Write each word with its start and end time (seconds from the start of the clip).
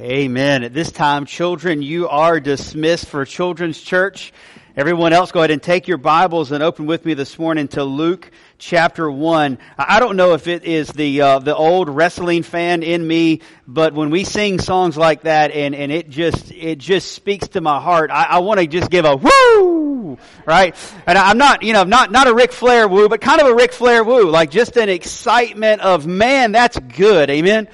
Amen. 0.00 0.64
At 0.64 0.72
this 0.72 0.90
time, 0.90 1.26
children, 1.26 1.82
you 1.82 2.08
are 2.08 2.40
dismissed 2.40 3.04
for 3.04 3.26
Children's 3.26 3.78
Church. 3.78 4.32
Everyone 4.74 5.12
else, 5.12 5.30
go 5.30 5.40
ahead 5.40 5.50
and 5.50 5.62
take 5.62 5.88
your 5.88 5.98
Bibles 5.98 6.52
and 6.52 6.62
open 6.62 6.86
with 6.86 7.04
me 7.04 7.12
this 7.12 7.38
morning 7.38 7.68
to 7.68 7.84
Luke 7.84 8.30
chapter 8.56 9.10
one. 9.10 9.58
I 9.76 10.00
don't 10.00 10.16
know 10.16 10.32
if 10.32 10.48
it 10.48 10.64
is 10.64 10.88
the 10.88 11.20
uh, 11.20 11.38
the 11.40 11.54
old 11.54 11.90
wrestling 11.90 12.44
fan 12.44 12.82
in 12.82 13.06
me, 13.06 13.42
but 13.68 13.92
when 13.92 14.08
we 14.08 14.24
sing 14.24 14.58
songs 14.58 14.96
like 14.96 15.24
that, 15.24 15.50
and 15.50 15.74
and 15.74 15.92
it 15.92 16.08
just 16.08 16.50
it 16.50 16.78
just 16.78 17.12
speaks 17.12 17.48
to 17.48 17.60
my 17.60 17.78
heart, 17.78 18.10
I, 18.10 18.22
I 18.22 18.38
want 18.38 18.58
to 18.58 18.66
just 18.66 18.90
give 18.90 19.04
a 19.04 19.16
woo, 19.16 20.16
right? 20.46 20.74
And 21.06 21.18
I'm 21.18 21.36
not, 21.36 21.62
you 21.62 21.74
know, 21.74 21.84
not 21.84 22.10
not 22.10 22.26
a 22.26 22.32
Ric 22.32 22.52
Flair 22.52 22.88
woo, 22.88 23.10
but 23.10 23.20
kind 23.20 23.42
of 23.42 23.48
a 23.48 23.54
Ric 23.54 23.74
Flair 23.74 24.02
woo, 24.02 24.30
like 24.30 24.50
just 24.50 24.78
an 24.78 24.88
excitement 24.88 25.82
of 25.82 26.06
man, 26.06 26.52
that's 26.52 26.78
good, 26.78 27.28
amen. 27.28 27.68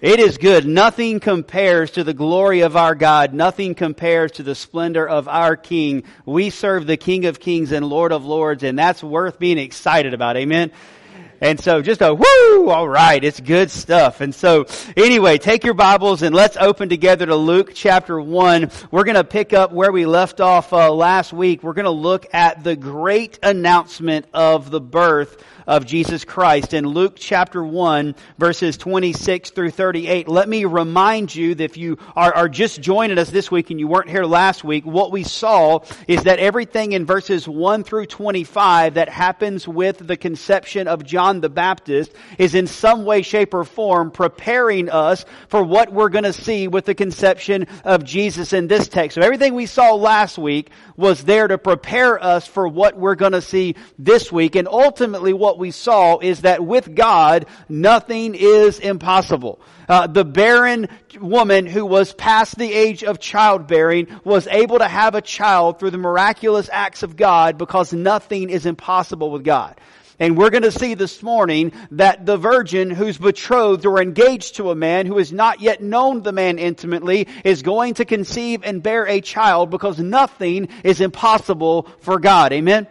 It 0.00 0.18
is 0.18 0.38
good. 0.38 0.66
Nothing 0.66 1.20
compares 1.20 1.90
to 1.90 2.04
the 2.04 2.14
glory 2.14 2.60
of 2.60 2.74
our 2.74 2.94
God. 2.94 3.34
Nothing 3.34 3.74
compares 3.74 4.32
to 4.32 4.42
the 4.42 4.54
splendor 4.54 5.06
of 5.06 5.28
our 5.28 5.56
King. 5.56 6.04
We 6.24 6.48
serve 6.48 6.86
the 6.86 6.96
King 6.96 7.26
of 7.26 7.38
Kings 7.38 7.70
and 7.70 7.86
Lord 7.86 8.10
of 8.10 8.24
Lords, 8.24 8.62
and 8.62 8.78
that's 8.78 9.02
worth 9.04 9.38
being 9.38 9.58
excited 9.58 10.14
about. 10.14 10.38
Amen. 10.38 10.72
And 11.42 11.60
so 11.60 11.82
just 11.82 12.00
a 12.00 12.14
whoo, 12.14 12.70
all 12.70 12.88
right, 12.88 13.22
it's 13.22 13.40
good 13.40 13.70
stuff. 13.70 14.22
And 14.22 14.34
so 14.34 14.66
anyway, 14.96 15.36
take 15.36 15.64
your 15.64 15.74
Bibles 15.74 16.22
and 16.22 16.34
let's 16.34 16.56
open 16.58 16.88
together 16.88 17.26
to 17.26 17.36
Luke 17.36 17.72
chapter 17.74 18.20
1. 18.20 18.70
We're 18.90 19.04
going 19.04 19.16
to 19.16 19.24
pick 19.24 19.52
up 19.52 19.72
where 19.72 19.92
we 19.92 20.04
left 20.06 20.40
off 20.40 20.72
uh, 20.72 20.92
last 20.92 21.32
week. 21.32 21.62
We're 21.62 21.72
going 21.72 21.84
to 21.84 21.90
look 21.90 22.26
at 22.34 22.62
the 22.62 22.76
great 22.76 23.38
announcement 23.42 24.26
of 24.34 24.70
the 24.70 24.80
birth 24.80 25.42
of 25.70 25.86
Jesus 25.86 26.24
Christ 26.24 26.74
in 26.74 26.84
Luke 26.84 27.14
chapter 27.16 27.62
1 27.62 28.16
verses 28.38 28.76
26 28.76 29.50
through 29.50 29.70
38. 29.70 30.26
Let 30.26 30.48
me 30.48 30.64
remind 30.64 31.32
you 31.32 31.54
that 31.54 31.62
if 31.62 31.76
you 31.76 31.96
are, 32.16 32.34
are 32.34 32.48
just 32.48 32.82
joining 32.82 33.18
us 33.18 33.30
this 33.30 33.52
week 33.52 33.70
and 33.70 33.78
you 33.78 33.86
weren't 33.86 34.10
here 34.10 34.24
last 34.24 34.64
week, 34.64 34.84
what 34.84 35.12
we 35.12 35.22
saw 35.22 35.84
is 36.08 36.24
that 36.24 36.40
everything 36.40 36.90
in 36.90 37.06
verses 37.06 37.48
1 37.48 37.84
through 37.84 38.06
25 38.06 38.94
that 38.94 39.08
happens 39.08 39.68
with 39.68 40.04
the 40.04 40.16
conception 40.16 40.88
of 40.88 41.04
John 41.04 41.40
the 41.40 41.48
Baptist 41.48 42.12
is 42.36 42.56
in 42.56 42.66
some 42.66 43.04
way, 43.04 43.22
shape, 43.22 43.54
or 43.54 43.62
form 43.62 44.10
preparing 44.10 44.88
us 44.90 45.24
for 45.46 45.62
what 45.62 45.92
we're 45.92 46.08
going 46.08 46.24
to 46.24 46.32
see 46.32 46.66
with 46.66 46.84
the 46.84 46.96
conception 46.96 47.68
of 47.84 48.02
Jesus 48.02 48.52
in 48.52 48.66
this 48.66 48.88
text. 48.88 49.14
So 49.14 49.20
everything 49.20 49.54
we 49.54 49.66
saw 49.66 49.94
last 49.94 50.36
week 50.36 50.70
was 50.96 51.22
there 51.22 51.46
to 51.46 51.58
prepare 51.58 52.20
us 52.20 52.44
for 52.44 52.66
what 52.66 52.96
we're 52.96 53.14
going 53.14 53.32
to 53.32 53.40
see 53.40 53.76
this 54.00 54.32
week. 54.32 54.56
And 54.56 54.66
ultimately 54.66 55.32
what 55.32 55.59
we 55.60 55.70
saw 55.70 56.18
is 56.18 56.40
that 56.40 56.64
with 56.64 56.92
God, 56.94 57.46
nothing 57.68 58.34
is 58.34 58.80
impossible. 58.80 59.60
Uh, 59.88 60.08
the 60.08 60.24
barren 60.24 60.88
woman 61.20 61.66
who 61.66 61.86
was 61.86 62.12
past 62.12 62.56
the 62.56 62.72
age 62.72 63.04
of 63.04 63.20
childbearing 63.20 64.08
was 64.24 64.48
able 64.48 64.78
to 64.78 64.88
have 64.88 65.14
a 65.14 65.20
child 65.20 65.78
through 65.78 65.90
the 65.90 65.98
miraculous 65.98 66.68
acts 66.72 67.04
of 67.04 67.16
God 67.16 67.58
because 67.58 67.92
nothing 67.92 68.50
is 68.50 68.66
impossible 68.66 69.30
with 69.30 69.44
God. 69.44 69.80
And 70.20 70.36
we're 70.36 70.50
going 70.50 70.64
to 70.64 70.70
see 70.70 70.92
this 70.92 71.22
morning 71.22 71.72
that 71.92 72.26
the 72.26 72.36
virgin 72.36 72.90
who's 72.90 73.16
betrothed 73.16 73.86
or 73.86 74.02
engaged 74.02 74.56
to 74.56 74.70
a 74.70 74.74
man 74.74 75.06
who 75.06 75.16
has 75.16 75.32
not 75.32 75.62
yet 75.62 75.82
known 75.82 76.22
the 76.22 76.30
man 76.30 76.58
intimately 76.58 77.26
is 77.42 77.62
going 77.62 77.94
to 77.94 78.04
conceive 78.04 78.62
and 78.62 78.82
bear 78.82 79.06
a 79.06 79.22
child 79.22 79.70
because 79.70 79.98
nothing 79.98 80.68
is 80.84 81.00
impossible 81.00 81.88
for 82.00 82.18
God. 82.18 82.52
Amen? 82.52 82.86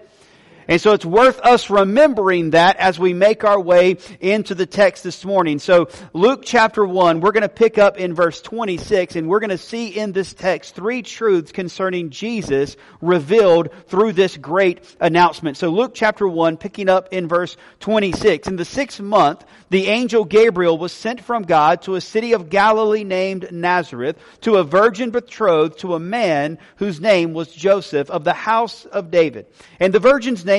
And 0.69 0.79
so 0.79 0.93
it's 0.93 1.03
worth 1.03 1.39
us 1.39 1.71
remembering 1.71 2.51
that 2.51 2.77
as 2.77 2.99
we 2.99 3.11
make 3.11 3.43
our 3.43 3.59
way 3.59 3.97
into 4.19 4.53
the 4.53 4.67
text 4.67 5.03
this 5.03 5.25
morning. 5.25 5.57
So 5.57 5.89
Luke 6.13 6.43
chapter 6.45 6.85
1, 6.85 7.21
we're 7.21 7.31
going 7.31 7.41
to 7.41 7.49
pick 7.49 7.79
up 7.79 7.97
in 7.97 8.13
verse 8.13 8.39
26 8.39 9.15
and 9.15 9.27
we're 9.27 9.39
going 9.39 9.49
to 9.49 9.57
see 9.57 9.87
in 9.87 10.11
this 10.11 10.31
text 10.31 10.75
three 10.75 11.01
truths 11.01 11.51
concerning 11.51 12.11
Jesus 12.11 12.77
revealed 13.01 13.69
through 13.87 14.13
this 14.13 14.37
great 14.37 14.83
announcement. 15.01 15.57
So 15.57 15.69
Luke 15.69 15.93
chapter 15.95 16.27
1, 16.27 16.57
picking 16.57 16.87
up 16.87 17.09
in 17.11 17.27
verse 17.27 17.57
26. 17.79 18.47
In 18.47 18.55
the 18.55 18.63
sixth 18.63 18.99
month, 18.99 19.43
the 19.71 19.87
angel 19.87 20.23
Gabriel 20.23 20.77
was 20.77 20.91
sent 20.91 21.21
from 21.21 21.43
God 21.43 21.81
to 21.83 21.95
a 21.95 22.01
city 22.01 22.33
of 22.33 22.49
Galilee 22.49 23.03
named 23.03 23.51
Nazareth 23.51 24.17
to 24.41 24.57
a 24.57 24.63
virgin 24.63 25.09
betrothed 25.09 25.79
to 25.79 25.95
a 25.95 25.99
man 25.99 26.59
whose 26.75 27.01
name 27.01 27.33
was 27.33 27.51
Joseph 27.51 28.11
of 28.11 28.23
the 28.23 28.33
house 28.33 28.85
of 28.85 29.09
David. 29.09 29.47
And 29.79 29.91
the 29.93 29.99
virgin's 29.99 30.45
name 30.45 30.58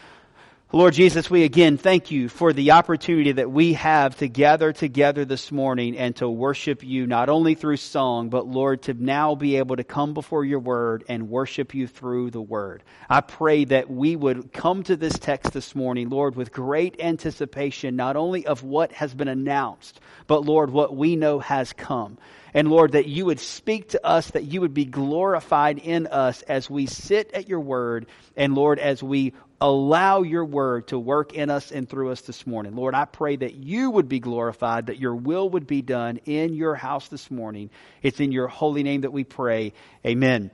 Lord 0.73 0.93
Jesus, 0.93 1.29
we 1.29 1.43
again 1.43 1.77
thank 1.77 2.11
you 2.11 2.29
for 2.29 2.53
the 2.53 2.71
opportunity 2.71 3.33
that 3.33 3.51
we 3.51 3.73
have 3.73 4.15
to 4.19 4.29
gather 4.29 4.71
together 4.71 5.25
this 5.25 5.51
morning 5.51 5.97
and 5.97 6.15
to 6.15 6.29
worship 6.29 6.81
you 6.81 7.05
not 7.05 7.27
only 7.27 7.55
through 7.55 7.75
song, 7.75 8.29
but 8.29 8.47
Lord, 8.47 8.83
to 8.83 8.93
now 8.93 9.35
be 9.35 9.57
able 9.57 9.75
to 9.75 9.83
come 9.83 10.13
before 10.13 10.45
your 10.45 10.59
word 10.59 11.03
and 11.09 11.27
worship 11.27 11.75
you 11.75 11.87
through 11.87 12.31
the 12.31 12.41
word. 12.41 12.83
I 13.09 13.19
pray 13.19 13.65
that 13.65 13.91
we 13.91 14.15
would 14.15 14.53
come 14.53 14.83
to 14.83 14.95
this 14.95 15.19
text 15.19 15.51
this 15.51 15.75
morning, 15.75 16.07
Lord, 16.07 16.37
with 16.37 16.53
great 16.53 17.01
anticipation, 17.01 17.97
not 17.97 18.15
only 18.15 18.45
of 18.45 18.63
what 18.63 18.93
has 18.93 19.13
been 19.13 19.27
announced, 19.27 19.99
but 20.25 20.45
Lord, 20.45 20.69
what 20.69 20.95
we 20.95 21.17
know 21.17 21.39
has 21.39 21.73
come. 21.73 22.17
And 22.53 22.69
Lord, 22.69 22.93
that 22.93 23.07
you 23.07 23.25
would 23.25 23.41
speak 23.41 23.89
to 23.89 24.05
us, 24.05 24.31
that 24.31 24.45
you 24.45 24.61
would 24.61 24.73
be 24.73 24.85
glorified 24.85 25.79
in 25.79 26.07
us 26.07 26.43
as 26.43 26.69
we 26.69 26.85
sit 26.85 27.29
at 27.33 27.49
your 27.49 27.59
word, 27.59 28.05
and 28.37 28.55
Lord, 28.55 28.79
as 28.79 29.03
we 29.03 29.33
allow 29.61 30.23
your 30.23 30.43
word 30.43 30.87
to 30.87 30.97
work 30.97 31.33
in 31.33 31.51
us 31.51 31.71
and 31.71 31.87
through 31.87 32.09
us 32.09 32.21
this 32.21 32.47
morning. 32.47 32.75
Lord, 32.75 32.95
I 32.95 33.05
pray 33.05 33.35
that 33.35 33.53
you 33.53 33.91
would 33.91 34.09
be 34.09 34.19
glorified, 34.19 34.87
that 34.87 34.99
your 34.99 35.15
will 35.15 35.49
would 35.51 35.67
be 35.67 35.83
done 35.83 36.19
in 36.25 36.55
your 36.55 36.73
house 36.73 37.07
this 37.07 37.29
morning. 37.29 37.69
It's 38.01 38.19
in 38.19 38.31
your 38.31 38.47
holy 38.47 38.81
name 38.81 39.01
that 39.01 39.13
we 39.13 39.23
pray. 39.23 39.73
Amen. 40.05 40.49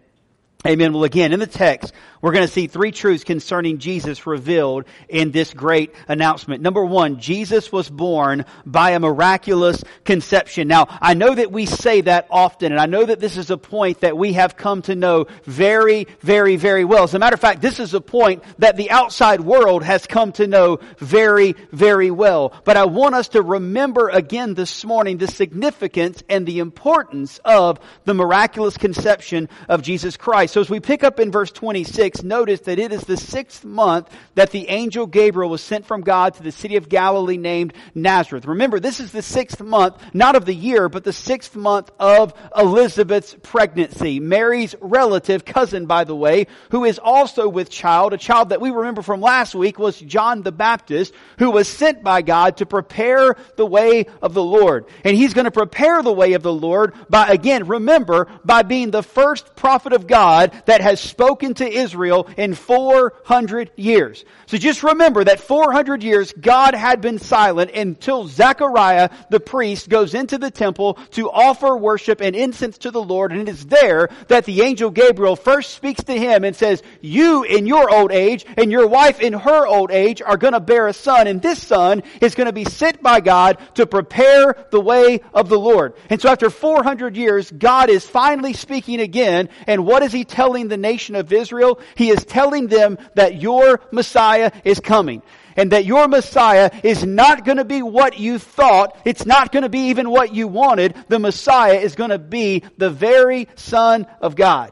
Amen. 0.66 0.92
Well, 0.92 1.04
again, 1.04 1.34
in 1.34 1.40
the 1.40 1.46
text, 1.46 1.94
we're 2.20 2.32
going 2.32 2.48
to 2.48 2.52
see 2.52 2.66
three 2.66 2.92
truths 2.92 3.24
concerning 3.24 3.78
Jesus 3.78 4.26
revealed 4.26 4.86
in 5.08 5.30
this 5.30 5.54
great 5.54 5.94
announcement. 6.08 6.64
Number 6.64 6.84
one, 6.84 7.20
Jesus 7.20 7.72
was 7.72 7.92
born 7.92 8.44
by 8.66 8.92
a 8.92 9.00
miraculous 9.00 9.84
conception. 10.04 10.68
Now, 10.68 10.88
I 10.90 11.14
know 11.14 11.36
that 11.36 11.52
we 11.52 11.68
say 11.68 12.02
that 12.02 12.26
often, 12.32 12.72
and 12.72 12.82
I 12.82 12.88
know 12.88 13.06
that 13.06 13.20
this 13.20 13.38
is 13.38 13.52
a 13.52 13.58
point 13.58 14.02
that 14.02 14.18
we 14.18 14.34
have 14.34 14.58
come 14.58 14.82
to 14.84 14.96
know 14.96 15.28
very, 15.44 16.08
very, 16.22 16.56
very 16.56 16.84
well. 16.84 17.04
As 17.04 17.14
a 17.14 17.20
matter 17.20 17.36
of 17.36 17.40
fact, 17.40 17.62
this 17.62 17.80
is 17.80 17.94
a 17.94 18.02
point 18.02 18.44
that 18.58 18.78
the 18.78 18.90
outside 18.90 19.42
world 19.42 19.84
has 19.84 20.08
come 20.08 20.32
to 20.34 20.48
know 20.48 20.80
very, 20.98 21.56
very 21.72 22.10
well. 22.10 22.52
But 22.64 22.78
I 22.78 22.86
want 22.86 23.14
us 23.14 23.30
to 23.30 23.44
remember 23.44 24.10
again 24.10 24.56
this 24.56 24.84
morning 24.84 25.20
the 25.20 25.28
significance 25.28 26.24
and 26.28 26.48
the 26.48 26.60
importance 26.60 27.40
of 27.46 27.80
the 28.06 28.16
miraculous 28.16 28.76
conception 28.76 29.50
of 29.70 29.84
Jesus 29.84 30.18
Christ. 30.18 30.47
Christ. 30.48 30.54
So 30.54 30.62
as 30.62 30.70
we 30.70 30.80
pick 30.80 31.04
up 31.04 31.20
in 31.20 31.32
verse 31.32 31.52
26, 31.52 32.24
notice 32.24 32.62
that 32.62 32.80
it 32.80 32.92
is 32.92 33.04
the 33.04 33.18
sixth 33.18 33.66
month 33.66 34.10
that 34.36 34.52
the 34.52 34.70
angel 34.70 35.06
Gabriel 35.06 35.50
was 35.50 35.62
sent 35.62 35.86
from 35.86 36.02
God 36.02 36.36
to 36.36 36.44
the 36.44 36.52
city 36.52 36.78
of 36.78 36.90
Galilee 36.90 37.38
named 37.38 37.74
Nazareth. 37.94 38.46
Remember, 38.46 38.80
this 38.80 39.00
is 39.00 39.12
the 39.12 39.22
sixth 39.22 39.62
month, 39.62 39.98
not 40.14 40.36
of 40.36 40.46
the 40.46 40.54
year, 40.54 40.90
but 40.90 41.04
the 41.04 41.14
sixth 41.14 41.56
month 41.56 41.92
of 42.00 42.34
Elizabeth's 42.56 43.36
pregnancy. 43.44 44.20
Mary's 44.20 44.76
relative, 44.80 45.46
cousin, 45.46 45.86
by 45.86 46.04
the 46.04 46.16
way, 46.16 46.48
who 46.72 46.86
is 46.86 47.00
also 47.00 47.50
with 47.50 47.70
child, 47.70 48.14
a 48.14 48.18
child 48.18 48.50
that 48.50 48.62
we 48.62 48.70
remember 48.70 49.02
from 49.02 49.22
last 49.22 49.56
week 49.56 49.78
was 49.78 50.00
John 50.00 50.42
the 50.42 50.52
Baptist, 50.52 51.14
who 51.40 51.52
was 51.52 51.68
sent 51.68 52.04
by 52.04 52.22
God 52.22 52.58
to 52.58 52.66
prepare 52.66 53.36
the 53.56 53.66
way 53.66 54.06
of 54.22 54.34
the 54.34 54.44
Lord. 54.44 54.86
And 55.04 55.16
he's 55.16 55.34
going 55.34 55.46
to 55.46 55.52
prepare 55.52 56.02
the 56.02 56.14
way 56.14 56.34
of 56.34 56.44
the 56.44 56.54
Lord 56.54 56.94
by, 57.10 57.28
again, 57.28 57.68
remember, 57.68 58.28
by 58.46 58.64
being 58.64 58.92
the 58.92 59.04
first 59.04 59.56
prophet 59.56 59.94
of 59.94 60.08
God 60.08 60.37
that 60.46 60.82
has 60.82 61.00
spoken 61.00 61.54
to 61.56 61.68
Israel 61.68 62.28
in 62.38 62.54
400 62.54 63.72
years. 63.76 64.24
So 64.48 64.58
just 64.58 64.84
remember 64.84 65.24
that 65.24 65.40
400 65.40 66.04
years 66.04 66.34
God 66.34 66.74
had 66.74 67.02
been 67.02 67.20
silent 67.20 67.72
until 67.72 68.28
Zechariah 68.28 69.10
the 69.30 69.40
priest 69.40 69.90
goes 69.90 70.14
into 70.14 70.38
the 70.38 70.52
temple 70.52 70.96
to 71.12 71.30
offer 71.30 71.76
worship 71.76 72.22
and 72.22 72.36
incense 72.36 72.78
to 72.80 72.92
the 72.92 73.02
Lord 73.02 73.32
and 73.32 73.42
it 73.42 73.50
is 73.50 73.66
there 73.66 74.10
that 74.28 74.46
the 74.46 74.62
angel 74.62 74.90
Gabriel 74.90 75.36
first 75.36 75.74
speaks 75.74 76.04
to 76.06 76.18
him 76.18 76.44
and 76.44 76.56
says, 76.56 76.82
you 77.02 77.44
in 77.44 77.68
your 77.68 77.94
old 77.94 78.12
age 78.12 78.46
and 78.58 78.72
your 78.72 78.88
wife 78.88 79.20
in 79.20 79.34
her 79.34 79.68
old 79.68 79.92
age 79.92 80.22
are 80.22 80.38
going 80.38 80.54
to 80.54 80.60
bear 80.60 80.88
a 80.88 80.94
son 80.94 81.28
and 81.28 81.42
this 81.42 81.62
son 81.62 82.04
is 82.22 82.36
going 82.36 82.48
to 82.48 82.54
be 82.54 82.66
sent 82.66 83.02
by 83.02 83.20
God 83.20 83.58
to 83.76 83.86
prepare 83.86 84.56
the 84.72 84.82
way 84.82 85.22
of 85.34 85.50
the 85.50 85.60
Lord. 85.60 85.94
And 86.10 86.22
so 86.22 86.30
after 86.30 86.50
400 86.50 87.16
years, 87.16 87.52
God 87.52 87.90
is 87.90 88.06
finally 88.08 88.54
speaking 88.54 89.00
again 89.00 89.50
and 89.66 89.86
what 89.86 90.04
is 90.04 90.12
he 90.12 90.26
telling 90.28 90.68
the 90.68 90.78
nation 90.78 91.16
of 91.16 91.32
Israel? 91.32 91.80
He 91.96 92.10
is 92.10 92.24
telling 92.26 92.68
them 92.68 92.98
that 93.16 93.42
your 93.42 93.82
Messiah 93.92 94.52
is 94.64 94.80
coming 94.80 95.22
and 95.56 95.72
that 95.72 95.86
your 95.86 96.08
Messiah 96.08 96.70
is 96.84 97.04
not 97.04 97.44
going 97.44 97.58
to 97.58 97.66
be 97.66 97.82
what 97.82 98.20
you 98.20 98.40
thought. 98.40 98.98
It's 99.04 99.26
not 99.26 99.52
going 99.52 99.64
to 99.64 99.70
be 99.70 99.90
even 99.90 100.10
what 100.10 100.34
you 100.34 100.48
wanted. 100.48 100.96
The 101.10 101.20
Messiah 101.20 101.80
is 101.80 101.96
going 101.96 102.12
to 102.12 102.20
be 102.20 102.64
the 102.78 102.92
very 102.92 103.48
Son 103.56 104.06
of 104.22 104.36
God. 104.36 104.72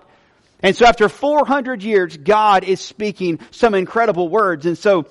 And 0.62 0.76
so 0.76 0.86
after 0.86 1.10
400 1.10 1.84
years, 1.84 2.16
God 2.16 2.64
is 2.64 2.80
speaking 2.80 3.40
some 3.52 3.74
incredible 3.74 4.30
words. 4.30 4.66
And 4.66 4.78
so 4.78 5.06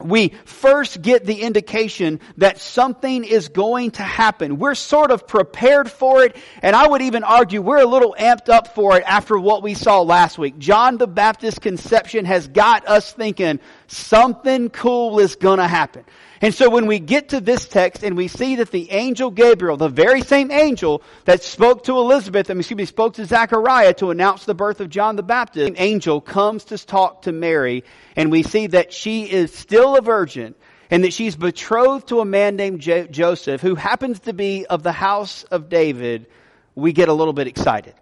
we 0.00 0.32
first 0.44 1.02
get 1.02 1.24
the 1.24 1.42
indication 1.42 2.20
that 2.36 2.58
something 2.58 3.24
is 3.24 3.48
going 3.48 3.92
to 3.92 4.02
happen. 4.02 4.58
We're 4.58 4.74
sort 4.74 5.10
of 5.10 5.26
prepared 5.26 5.90
for 5.90 6.22
it, 6.22 6.36
and 6.62 6.74
I 6.74 6.86
would 6.86 7.02
even 7.02 7.24
argue 7.24 7.62
we're 7.62 7.82
a 7.82 7.86
little 7.86 8.14
amped 8.18 8.48
up 8.48 8.74
for 8.74 8.96
it 8.96 9.04
after 9.06 9.38
what 9.38 9.62
we 9.62 9.74
saw 9.74 10.02
last 10.02 10.38
week. 10.38 10.58
John 10.58 10.98
the 10.98 11.06
Baptist's 11.06 11.58
conception 11.58 12.24
has 12.24 12.48
got 12.48 12.86
us 12.86 13.12
thinking 13.12 13.60
something 13.86 14.70
cool 14.70 15.18
is 15.18 15.36
gonna 15.36 15.68
happen. 15.68 16.04
And 16.40 16.54
so 16.54 16.70
when 16.70 16.86
we 16.86 17.00
get 17.00 17.30
to 17.30 17.40
this 17.40 17.66
text 17.66 18.02
and 18.04 18.16
we 18.16 18.28
see 18.28 18.56
that 18.56 18.70
the 18.70 18.90
angel 18.92 19.30
Gabriel, 19.30 19.76
the 19.76 19.88
very 19.88 20.22
same 20.22 20.50
angel 20.50 21.02
that 21.24 21.42
spoke 21.42 21.84
to 21.84 21.96
Elizabeth, 21.98 22.48
and 22.48 22.60
excuse 22.60 22.76
me, 22.76 22.84
spoke 22.84 23.14
to 23.14 23.24
Zachariah 23.24 23.94
to 23.94 24.10
announce 24.10 24.44
the 24.44 24.54
birth 24.54 24.80
of 24.80 24.88
John 24.88 25.16
the 25.16 25.22
Baptist, 25.22 25.72
angel 25.76 26.20
comes 26.20 26.64
to 26.66 26.78
talk 26.78 27.22
to 27.22 27.32
Mary, 27.32 27.84
and 28.14 28.30
we 28.30 28.44
see 28.44 28.68
that 28.68 28.92
she 28.92 29.30
is 29.30 29.52
still 29.52 29.96
a 29.96 30.00
virgin, 30.00 30.54
and 30.90 31.04
that 31.04 31.12
she's 31.12 31.36
betrothed 31.36 32.08
to 32.08 32.20
a 32.20 32.24
man 32.24 32.56
named 32.56 32.80
J- 32.80 33.08
Joseph, 33.08 33.60
who 33.60 33.74
happens 33.74 34.20
to 34.20 34.32
be 34.32 34.64
of 34.66 34.82
the 34.82 34.92
house 34.92 35.44
of 35.44 35.68
David, 35.68 36.26
we 36.74 36.92
get 36.92 37.08
a 37.08 37.12
little 37.12 37.32
bit 37.32 37.46
excited. 37.46 37.94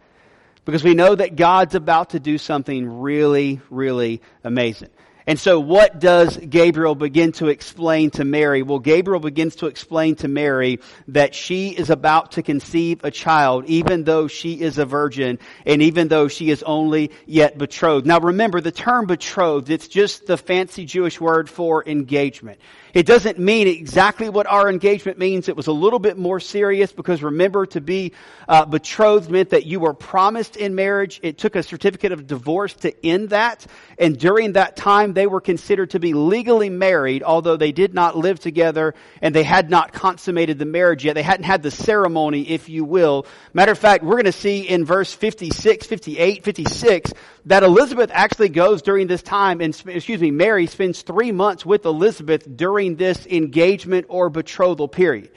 Because 0.64 0.82
we 0.84 0.94
know 0.94 1.14
that 1.14 1.36
God's 1.36 1.74
about 1.74 2.10
to 2.10 2.20
do 2.20 2.38
something 2.38 3.00
really, 3.00 3.60
really 3.70 4.20
amazing. 4.42 4.90
And 5.28 5.40
so 5.40 5.58
what 5.58 5.98
does 5.98 6.36
Gabriel 6.36 6.94
begin 6.94 7.32
to 7.32 7.48
explain 7.48 8.10
to 8.12 8.24
Mary? 8.24 8.62
Well, 8.62 8.78
Gabriel 8.78 9.18
begins 9.18 9.56
to 9.56 9.66
explain 9.66 10.14
to 10.16 10.28
Mary 10.28 10.78
that 11.08 11.34
she 11.34 11.70
is 11.70 11.90
about 11.90 12.32
to 12.32 12.42
conceive 12.44 13.02
a 13.02 13.10
child, 13.10 13.64
even 13.66 14.04
though 14.04 14.28
she 14.28 14.60
is 14.60 14.78
a 14.78 14.84
virgin, 14.84 15.40
and 15.64 15.82
even 15.82 16.06
though 16.06 16.28
she 16.28 16.50
is 16.50 16.62
only 16.62 17.10
yet 17.26 17.58
betrothed. 17.58 18.06
Now 18.06 18.20
remember, 18.20 18.60
the 18.60 18.70
term 18.70 19.06
betrothed, 19.06 19.68
it's 19.68 19.88
just 19.88 20.26
the 20.26 20.36
fancy 20.36 20.84
Jewish 20.84 21.20
word 21.20 21.50
for 21.50 21.82
engagement. 21.84 22.60
It 22.96 23.04
doesn't 23.04 23.38
mean 23.38 23.68
exactly 23.68 24.30
what 24.30 24.46
our 24.46 24.70
engagement 24.70 25.18
means. 25.18 25.50
It 25.50 25.56
was 25.56 25.66
a 25.66 25.72
little 25.72 25.98
bit 25.98 26.16
more 26.16 26.40
serious 26.40 26.92
because 26.92 27.22
remember 27.22 27.66
to 27.66 27.80
be 27.82 28.12
uh, 28.48 28.64
betrothed 28.64 29.30
meant 29.30 29.50
that 29.50 29.66
you 29.66 29.80
were 29.80 29.92
promised 29.92 30.56
in 30.56 30.74
marriage. 30.74 31.20
It 31.22 31.36
took 31.36 31.56
a 31.56 31.62
certificate 31.62 32.12
of 32.12 32.26
divorce 32.26 32.72
to 32.76 33.06
end 33.06 33.28
that. 33.30 33.66
And 33.98 34.18
during 34.18 34.54
that 34.54 34.76
time, 34.76 35.12
they 35.12 35.26
were 35.26 35.42
considered 35.42 35.90
to 35.90 36.00
be 36.00 36.14
legally 36.14 36.70
married, 36.70 37.22
although 37.22 37.58
they 37.58 37.70
did 37.70 37.92
not 37.92 38.16
live 38.16 38.40
together 38.40 38.94
and 39.20 39.34
they 39.34 39.44
had 39.44 39.68
not 39.68 39.92
consummated 39.92 40.58
the 40.58 40.64
marriage 40.64 41.04
yet. 41.04 41.16
They 41.16 41.22
hadn't 41.22 41.44
had 41.44 41.62
the 41.62 41.70
ceremony, 41.70 42.48
if 42.48 42.70
you 42.70 42.86
will. 42.86 43.26
Matter 43.52 43.72
of 43.72 43.78
fact, 43.78 44.04
we're 44.04 44.12
going 44.12 44.24
to 44.24 44.32
see 44.32 44.60
in 44.66 44.86
verse 44.86 45.12
56, 45.12 45.86
58, 45.86 46.44
56 46.44 47.12
that 47.46 47.62
Elizabeth 47.62 48.10
actually 48.12 48.48
goes 48.48 48.82
during 48.82 49.06
this 49.06 49.22
time 49.22 49.60
and, 49.60 49.80
excuse 49.86 50.20
me, 50.20 50.30
Mary 50.30 50.66
spends 50.66 51.02
three 51.02 51.32
months 51.32 51.64
with 51.64 51.84
Elizabeth 51.84 52.56
during 52.56 52.96
this 52.96 53.24
engagement 53.26 54.06
or 54.08 54.28
betrothal 54.28 54.88
period. 54.88 55.30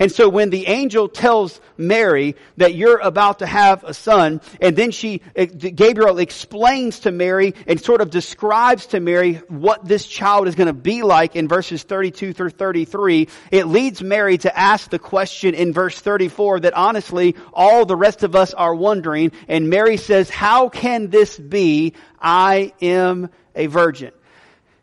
And 0.00 0.10
so 0.10 0.30
when 0.30 0.48
the 0.48 0.66
angel 0.66 1.08
tells 1.08 1.60
Mary 1.76 2.34
that 2.56 2.74
you're 2.74 2.98
about 2.98 3.40
to 3.40 3.46
have 3.46 3.84
a 3.84 3.92
son, 3.92 4.40
and 4.58 4.74
then 4.74 4.90
she, 4.92 5.20
eh, 5.36 5.44
Gabriel 5.44 6.18
explains 6.18 7.00
to 7.00 7.12
Mary 7.12 7.54
and 7.66 7.78
sort 7.78 8.00
of 8.00 8.08
describes 8.08 8.86
to 8.86 9.00
Mary 9.00 9.34
what 9.48 9.84
this 9.84 10.06
child 10.06 10.48
is 10.48 10.54
going 10.54 10.68
to 10.68 10.72
be 10.72 11.02
like 11.02 11.36
in 11.36 11.48
verses 11.48 11.82
32 11.82 12.32
through 12.32 12.48
33, 12.48 13.28
it 13.50 13.66
leads 13.66 14.02
Mary 14.02 14.38
to 14.38 14.58
ask 14.58 14.88
the 14.88 14.98
question 14.98 15.52
in 15.54 15.74
verse 15.74 16.00
34 16.00 16.60
that 16.60 16.72
honestly 16.72 17.36
all 17.52 17.84
the 17.84 17.94
rest 17.94 18.22
of 18.22 18.34
us 18.34 18.54
are 18.54 18.74
wondering. 18.74 19.32
And 19.48 19.68
Mary 19.68 19.98
says, 19.98 20.30
how 20.30 20.70
can 20.70 21.10
this 21.10 21.38
be? 21.38 21.92
I 22.18 22.72
am 22.80 23.28
a 23.54 23.66
virgin. 23.66 24.12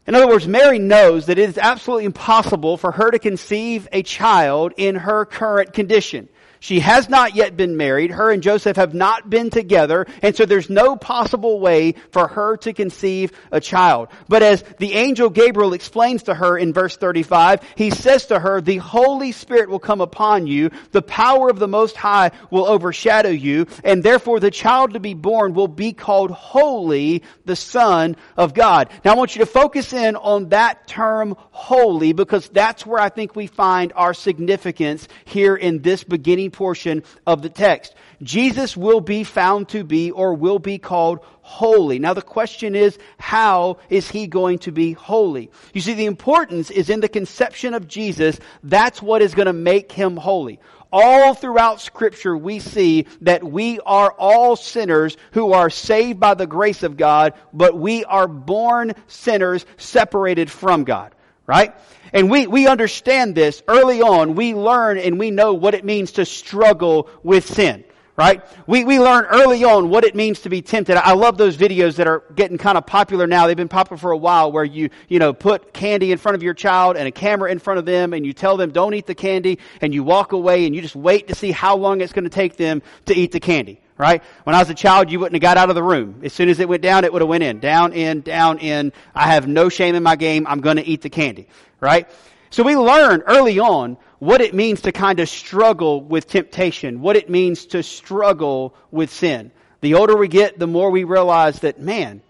In 0.07 0.15
other 0.15 0.27
words, 0.27 0.47
Mary 0.47 0.79
knows 0.79 1.25
that 1.25 1.37
it 1.37 1.49
is 1.49 1.57
absolutely 1.57 2.05
impossible 2.05 2.77
for 2.77 2.93
her 2.93 3.11
to 3.11 3.19
conceive 3.19 3.89
a 3.91 4.03
child 4.03 4.73
in 4.77 4.95
her 4.95 5.25
current 5.25 5.73
condition. 5.73 6.29
She 6.59 6.79
has 6.79 7.09
not 7.09 7.35
yet 7.35 7.55
been 7.55 7.77
married. 7.77 8.11
Her 8.11 8.31
and 8.31 8.41
Joseph 8.41 8.77
have 8.77 8.93
not 8.93 9.29
been 9.29 9.49
together. 9.49 10.05
And 10.21 10.35
so 10.35 10.45
there's 10.45 10.69
no 10.69 10.95
possible 10.95 11.59
way 11.59 11.93
for 12.11 12.27
her 12.27 12.57
to 12.57 12.73
conceive 12.73 13.31
a 13.51 13.59
child. 13.59 14.09
But 14.27 14.43
as 14.43 14.63
the 14.79 14.93
angel 14.93 15.29
Gabriel 15.29 15.73
explains 15.73 16.23
to 16.23 16.33
her 16.33 16.57
in 16.57 16.73
verse 16.73 16.97
35, 16.97 17.61
he 17.75 17.89
says 17.91 18.27
to 18.27 18.39
her, 18.39 18.61
the 18.61 18.77
Holy 18.77 19.31
Spirit 19.31 19.69
will 19.69 19.79
come 19.79 20.01
upon 20.01 20.47
you. 20.47 20.71
The 20.91 21.01
power 21.01 21.49
of 21.49 21.59
the 21.59 21.67
Most 21.67 21.95
High 21.95 22.31
will 22.51 22.65
overshadow 22.65 23.29
you. 23.29 23.67
And 23.83 24.03
therefore 24.03 24.39
the 24.39 24.51
child 24.51 24.93
to 24.93 24.99
be 24.99 25.13
born 25.13 25.53
will 25.53 25.67
be 25.67 25.93
called 25.93 26.31
holy, 26.31 27.23
the 27.45 27.55
Son 27.55 28.15
of 28.35 28.53
God. 28.53 28.89
Now 29.05 29.13
I 29.13 29.15
want 29.15 29.35
you 29.35 29.39
to 29.39 29.45
focus 29.45 29.93
in 29.93 30.15
on 30.15 30.49
that 30.49 30.87
term 30.87 31.35
holy 31.51 32.13
because 32.13 32.49
that's 32.49 32.85
where 32.85 32.99
I 32.99 33.09
think 33.09 33.35
we 33.35 33.47
find 33.47 33.93
our 33.95 34.13
significance 34.13 35.07
here 35.25 35.55
in 35.55 35.81
this 35.81 36.03
beginning 36.03 36.46
portion 36.51 37.03
of 37.25 37.41
the 37.41 37.49
text. 37.49 37.95
Jesus 38.21 38.75
will 38.75 39.01
be 39.01 39.23
found 39.23 39.69
to 39.69 39.83
be 39.83 40.11
or 40.11 40.33
will 40.33 40.59
be 40.59 40.77
called 40.77 41.19
holy. 41.41 41.99
Now 41.99 42.13
the 42.13 42.21
question 42.21 42.75
is, 42.75 42.97
how 43.17 43.77
is 43.89 44.09
he 44.09 44.27
going 44.27 44.59
to 44.59 44.71
be 44.71 44.93
holy? 44.93 45.51
You 45.73 45.81
see, 45.81 45.93
the 45.93 46.05
importance 46.05 46.71
is 46.71 46.89
in 46.89 46.99
the 46.99 47.09
conception 47.09 47.73
of 47.73 47.87
Jesus. 47.87 48.39
That's 48.63 49.01
what 49.01 49.21
is 49.21 49.33
going 49.33 49.45
to 49.45 49.53
make 49.53 49.91
him 49.91 50.17
holy. 50.17 50.59
All 50.91 51.33
throughout 51.33 51.81
scripture 51.81 52.35
we 52.35 52.59
see 52.59 53.07
that 53.21 53.43
we 53.43 53.79
are 53.81 54.11
all 54.11 54.55
sinners 54.55 55.17
who 55.31 55.51
are 55.53 55.69
saved 55.69 56.19
by 56.19 56.33
the 56.33 56.47
grace 56.47 56.83
of 56.83 56.97
God, 56.97 57.33
but 57.53 57.77
we 57.77 58.05
are 58.05 58.27
born 58.27 58.93
sinners 59.07 59.65
separated 59.77 60.49
from 60.49 60.85
God. 60.85 61.13
Right? 61.45 61.73
And 62.13 62.29
we, 62.29 62.47
we 62.47 62.67
understand 62.67 63.35
this 63.35 63.63
early 63.67 64.01
on. 64.01 64.35
We 64.35 64.53
learn 64.53 64.97
and 64.97 65.19
we 65.19 65.31
know 65.31 65.53
what 65.53 65.73
it 65.73 65.85
means 65.85 66.13
to 66.13 66.25
struggle 66.25 67.09
with 67.23 67.47
sin. 67.47 67.83
Right? 68.15 68.41
We, 68.65 68.83
we 68.83 68.99
learn 68.99 69.25
early 69.25 69.63
on 69.63 69.89
what 69.89 70.03
it 70.03 70.15
means 70.15 70.39
to 70.41 70.49
be 70.49 70.63
tempted. 70.63 70.97
I 70.97 71.13
love 71.13 71.37
those 71.37 71.55
videos 71.55 71.97
that 71.97 72.07
are 72.07 72.23
getting 72.35 72.57
kind 72.57 72.75
of 72.75 72.87
popular 72.87 73.27
now. 73.27 73.45
They've 73.45 73.55
been 73.55 73.67
popular 73.67 73.99
for 73.99 74.09
a 74.09 74.17
while 74.17 74.51
where 74.51 74.63
you, 74.63 74.89
you 75.07 75.19
know, 75.19 75.33
put 75.33 75.71
candy 75.71 76.11
in 76.11 76.17
front 76.17 76.33
of 76.33 76.41
your 76.41 76.55
child 76.55 76.97
and 76.97 77.07
a 77.07 77.11
camera 77.11 77.51
in 77.51 77.59
front 77.59 77.77
of 77.77 77.85
them 77.85 78.13
and 78.13 78.25
you 78.25 78.33
tell 78.33 78.57
them 78.57 78.71
don't 78.71 78.95
eat 78.95 79.05
the 79.05 79.13
candy 79.13 79.59
and 79.81 79.93
you 79.93 80.03
walk 80.03 80.31
away 80.31 80.65
and 80.65 80.75
you 80.75 80.81
just 80.81 80.95
wait 80.95 81.27
to 81.27 81.35
see 81.35 81.51
how 81.51 81.75
long 81.75 82.01
it's 82.01 82.11
going 82.11 82.23
to 82.23 82.29
take 82.31 82.57
them 82.57 82.81
to 83.05 83.13
eat 83.13 83.31
the 83.31 83.39
candy 83.39 83.79
right? 83.97 84.23
When 84.43 84.55
I 84.55 84.59
was 84.59 84.69
a 84.69 84.75
child, 84.75 85.11
you 85.11 85.19
wouldn't 85.19 85.35
have 85.35 85.41
got 85.41 85.57
out 85.57 85.69
of 85.69 85.75
the 85.75 85.83
room. 85.83 86.21
As 86.23 86.33
soon 86.33 86.49
as 86.49 86.59
it 86.59 86.69
went 86.69 86.81
down, 86.81 87.03
it 87.03 87.11
would 87.11 87.21
have 87.21 87.29
went 87.29 87.43
in. 87.43 87.59
Down, 87.59 87.93
in, 87.93 88.21
down, 88.21 88.59
in. 88.59 88.93
I 89.15 89.31
have 89.33 89.47
no 89.47 89.69
shame 89.69 89.95
in 89.95 90.03
my 90.03 90.15
game. 90.15 90.45
I'm 90.47 90.61
going 90.61 90.77
to 90.77 90.85
eat 90.85 91.01
the 91.01 91.09
candy, 91.09 91.47
right? 91.79 92.07
So 92.49 92.63
we 92.63 92.75
learn 92.75 93.23
early 93.27 93.59
on 93.59 93.97
what 94.19 94.41
it 94.41 94.53
means 94.53 94.81
to 94.81 94.91
kind 94.91 95.19
of 95.19 95.29
struggle 95.29 96.01
with 96.01 96.27
temptation, 96.27 97.01
what 97.01 97.15
it 97.15 97.29
means 97.29 97.67
to 97.67 97.83
struggle 97.83 98.75
with 98.91 99.11
sin. 99.11 99.51
The 99.81 99.95
older 99.95 100.15
we 100.15 100.27
get, 100.27 100.57
the 100.57 100.67
more 100.67 100.89
we 100.89 101.03
realize 101.03 101.59
that, 101.59 101.79
man, 101.79 102.21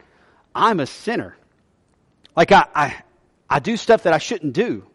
I'm 0.54 0.80
a 0.80 0.88
sinner. 0.88 1.38
Like 2.36 2.52
I, 2.52 2.66
I, 2.76 3.04
I 3.50 3.60
do 3.60 3.78
stuff 3.78 4.04
that 4.04 4.14
I 4.14 4.18
shouldn't 4.18 4.54
do. 4.54 4.86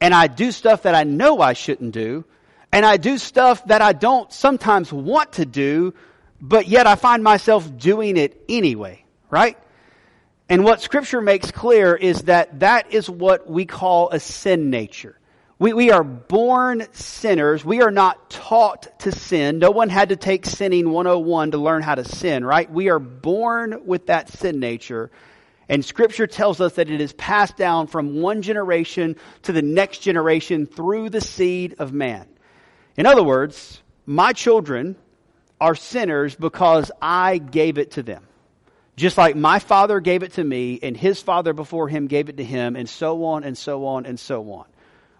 And 0.00 0.14
I 0.14 0.28
do 0.28 0.52
stuff 0.52 0.82
that 0.82 0.94
I 0.94 1.04
know 1.04 1.40
I 1.40 1.52
shouldn't 1.52 1.92
do. 1.92 2.24
And 2.72 2.86
I 2.86 2.96
do 2.96 3.18
stuff 3.18 3.64
that 3.66 3.82
I 3.82 3.92
don't 3.92 4.32
sometimes 4.32 4.92
want 4.92 5.32
to 5.32 5.46
do, 5.46 5.94
but 6.40 6.68
yet 6.68 6.86
I 6.86 6.94
find 6.94 7.22
myself 7.24 7.76
doing 7.76 8.16
it 8.16 8.44
anyway, 8.48 9.04
right? 9.28 9.58
And 10.48 10.64
what 10.64 10.80
scripture 10.80 11.20
makes 11.20 11.50
clear 11.50 11.94
is 11.94 12.22
that 12.22 12.60
that 12.60 12.92
is 12.92 13.08
what 13.08 13.48
we 13.48 13.66
call 13.66 14.10
a 14.10 14.20
sin 14.20 14.70
nature. 14.70 15.16
We, 15.60 15.74
we 15.74 15.90
are 15.90 16.02
born 16.02 16.86
sinners. 16.92 17.64
We 17.64 17.82
are 17.82 17.90
not 17.90 18.30
taught 18.30 18.98
to 19.00 19.12
sin. 19.12 19.58
No 19.58 19.70
one 19.70 19.90
had 19.90 20.08
to 20.08 20.16
take 20.16 20.46
sinning 20.46 20.90
101 20.90 21.50
to 21.50 21.58
learn 21.58 21.82
how 21.82 21.96
to 21.96 22.04
sin, 22.04 22.44
right? 22.44 22.70
We 22.70 22.88
are 22.88 22.98
born 22.98 23.82
with 23.84 24.06
that 24.06 24.30
sin 24.30 24.58
nature. 24.58 25.10
And 25.68 25.84
scripture 25.84 26.26
tells 26.26 26.60
us 26.60 26.74
that 26.74 26.90
it 26.90 27.00
is 27.00 27.12
passed 27.12 27.56
down 27.56 27.88
from 27.88 28.22
one 28.22 28.42
generation 28.42 29.16
to 29.42 29.52
the 29.52 29.62
next 29.62 29.98
generation 29.98 30.66
through 30.66 31.10
the 31.10 31.20
seed 31.20 31.76
of 31.78 31.92
man. 31.92 32.26
In 33.00 33.06
other 33.06 33.22
words, 33.22 33.80
my 34.04 34.34
children 34.34 34.94
are 35.58 35.74
sinners 35.74 36.34
because 36.34 36.92
I 37.00 37.38
gave 37.38 37.78
it 37.78 37.92
to 37.92 38.02
them. 38.02 38.22
Just 38.94 39.16
like 39.16 39.34
my 39.34 39.58
father 39.58 40.00
gave 40.00 40.22
it 40.22 40.34
to 40.34 40.44
me 40.44 40.78
and 40.82 40.94
his 40.94 41.22
father 41.22 41.54
before 41.54 41.88
him 41.88 42.08
gave 42.08 42.28
it 42.28 42.36
to 42.36 42.44
him 42.44 42.76
and 42.76 42.86
so 42.86 43.24
on 43.24 43.42
and 43.42 43.56
so 43.56 43.86
on 43.86 44.04
and 44.04 44.20
so 44.20 44.52
on. 44.52 44.66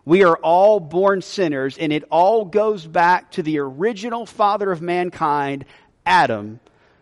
We 0.05 0.25
are 0.25 0.37
all 0.37 0.79
born 0.79 1.23
sinners, 1.23 1.79
and 1.79 1.91
it 1.91 2.05
all 2.11 2.45
goes 2.45 2.87
back 2.87 3.31
to 3.31 3.43
the 3.43 3.61
original 3.61 4.27
father 4.27 4.71
of 4.71 4.83
mankind, 4.83 5.65
Adam, 6.05 6.61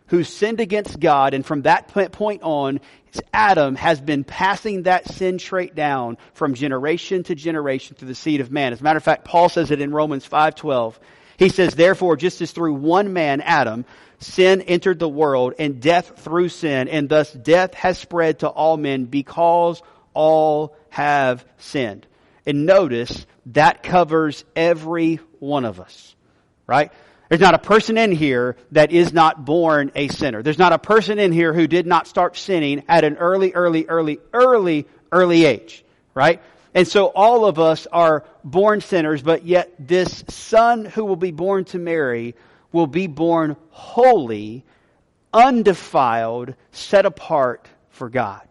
who 0.08 0.24
sinned 0.24 0.60
against 0.60 0.98
God. 1.00 1.34
And 1.34 1.44
from 1.44 1.62
that 1.62 1.88
point 1.88 2.42
on, 2.42 2.80
Adam 3.32 3.74
has 3.74 4.00
been 4.00 4.24
passing 4.24 4.82
that 4.82 5.08
sin 5.08 5.38
trait 5.38 5.74
down 5.74 6.18
from 6.34 6.54
generation 6.54 7.22
to 7.24 7.34
generation 7.34 7.96
through 7.96 8.08
the 8.08 8.14
seed 8.14 8.40
of 8.40 8.50
man. 8.50 8.72
As 8.72 8.80
a 8.80 8.84
matter 8.84 8.98
of 8.98 9.04
fact, 9.04 9.24
Paul 9.24 9.48
says 9.48 9.70
it 9.70 9.80
in 9.80 9.92
Romans 9.92 10.26
5:12. 10.26 10.98
He 11.36 11.48
says, 11.48 11.74
"Therefore, 11.74 12.16
just 12.16 12.40
as 12.42 12.50
through 12.50 12.74
one 12.74 13.12
man, 13.12 13.40
Adam, 13.40 13.84
sin 14.18 14.60
entered 14.62 14.98
the 14.98 15.08
world, 15.08 15.54
and 15.58 15.80
death 15.80 16.12
through 16.16 16.48
sin, 16.48 16.88
and 16.88 17.08
thus 17.08 17.32
death 17.32 17.74
has 17.74 17.98
spread 17.98 18.40
to 18.40 18.48
all 18.48 18.76
men 18.76 19.04
because 19.04 19.82
all 20.14 20.76
have 20.90 21.44
sinned." 21.58 22.06
And 22.44 22.66
notice 22.66 23.26
that 23.46 23.82
covers 23.82 24.44
every 24.56 25.20
one 25.38 25.64
of 25.64 25.80
us, 25.80 26.16
right? 26.66 26.90
There's 27.28 27.40
not 27.40 27.54
a 27.54 27.58
person 27.58 27.98
in 27.98 28.12
here 28.12 28.56
that 28.72 28.90
is 28.90 29.12
not 29.12 29.44
born 29.44 29.92
a 29.94 30.08
sinner. 30.08 30.42
There's 30.42 30.58
not 30.58 30.72
a 30.72 30.78
person 30.78 31.18
in 31.18 31.32
here 31.32 31.52
who 31.52 31.66
did 31.66 31.86
not 31.86 32.06
start 32.06 32.36
sinning 32.36 32.84
at 32.88 33.04
an 33.04 33.16
early, 33.16 33.52
early, 33.52 33.86
early, 33.86 34.18
early, 34.32 34.86
early 35.12 35.44
age, 35.44 35.84
right? 36.14 36.40
And 36.74 36.88
so 36.88 37.06
all 37.06 37.44
of 37.44 37.58
us 37.58 37.86
are 37.92 38.24
born 38.44 38.80
sinners, 38.80 39.22
but 39.22 39.44
yet 39.44 39.74
this 39.78 40.24
son 40.28 40.86
who 40.86 41.04
will 41.04 41.16
be 41.16 41.32
born 41.32 41.64
to 41.66 41.78
Mary 41.78 42.34
will 42.72 42.86
be 42.86 43.06
born 43.06 43.56
holy, 43.70 44.64
undefiled, 45.32 46.54
set 46.72 47.04
apart 47.04 47.68
for 47.90 48.08
God. 48.08 48.46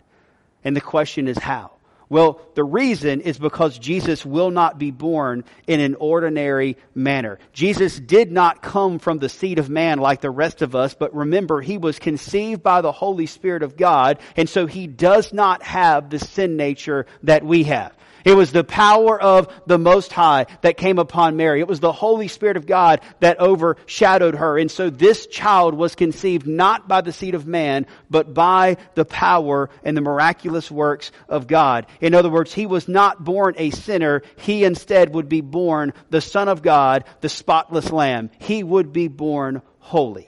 And 0.64 0.76
the 0.76 0.82
question 0.82 1.28
is 1.28 1.38
how? 1.38 1.72
Well, 2.10 2.40
the 2.56 2.64
reason 2.64 3.22
is 3.22 3.38
because 3.38 3.78
Jesus 3.78 4.26
will 4.26 4.50
not 4.50 4.80
be 4.80 4.92
born 4.92 5.44
in 5.68 5.82
an 5.82 5.96
ordinary 5.96 6.78
manner. 6.96 7.38
Jesus 7.52 8.00
did 8.00 8.32
not 8.32 8.62
come 8.62 9.00
from 9.00 9.18
the 9.18 9.28
seed 9.28 9.60
of 9.60 9.70
man 9.70 10.00
like 10.00 10.22
the 10.22 10.30
rest 10.30 10.62
of 10.62 10.74
us, 10.74 10.94
but 10.94 11.14
remember, 11.14 11.60
he 11.60 11.78
was 11.78 12.00
conceived 12.00 12.64
by 12.64 12.80
the 12.80 12.94
Holy 12.94 13.26
Spirit 13.26 13.62
of 13.62 13.76
God, 13.76 14.20
and 14.38 14.48
so 14.48 14.68
he 14.68 14.88
does 14.88 15.34
not 15.34 15.64
have 15.64 16.10
the 16.10 16.20
sin 16.20 16.56
nature 16.56 17.08
that 17.24 17.44
we 17.44 17.64
have. 17.64 17.94
It 18.28 18.36
was 18.36 18.52
the 18.52 18.66
power 18.66 19.18
of 19.22 19.48
the 19.68 19.78
Most 19.78 20.12
High 20.12 20.48
that 20.60 20.76
came 20.76 21.00
upon 21.00 21.38
Mary. 21.38 21.62
It 21.62 21.68
was 21.68 21.80
the 21.80 21.94
Holy 21.94 22.28
Spirit 22.28 22.58
of 22.58 22.68
God 22.68 23.00
that 23.22 23.40
overshadowed 23.40 24.36
her. 24.36 24.58
And 24.58 24.70
so 24.70 24.90
this 24.90 25.28
child 25.28 25.74
was 25.74 25.96
conceived 25.96 26.46
not 26.46 26.90
by 26.90 27.00
the 27.00 27.14
seed 27.14 27.36
of 27.36 27.48
man, 27.48 27.86
but 28.10 28.34
by 28.34 28.76
the 28.96 29.06
power 29.06 29.70
and 29.82 29.96
the 29.96 30.02
miraculous 30.02 30.70
works 30.70 31.14
of 31.30 31.48
God. 31.48 31.86
In 32.02 32.14
other 32.14 32.30
words, 32.30 32.54
he 32.54 32.66
was 32.66 32.90
not 32.90 33.24
born 33.24 33.56
a 33.58 33.70
sinner. 33.70 34.24
He 34.36 34.66
instead 34.66 35.14
would 35.14 35.30
be 35.30 35.40
born 35.40 35.94
the 36.10 36.20
Son 36.20 36.50
of 36.50 36.62
God, 36.62 37.06
the 37.22 37.30
spotless 37.30 37.94
Lamb. 37.94 38.30
He 38.40 38.62
would 38.62 38.92
be 38.92 39.08
born 39.08 39.62
holy. 39.80 40.28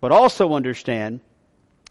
But 0.00 0.12
also 0.12 0.54
understand 0.54 1.20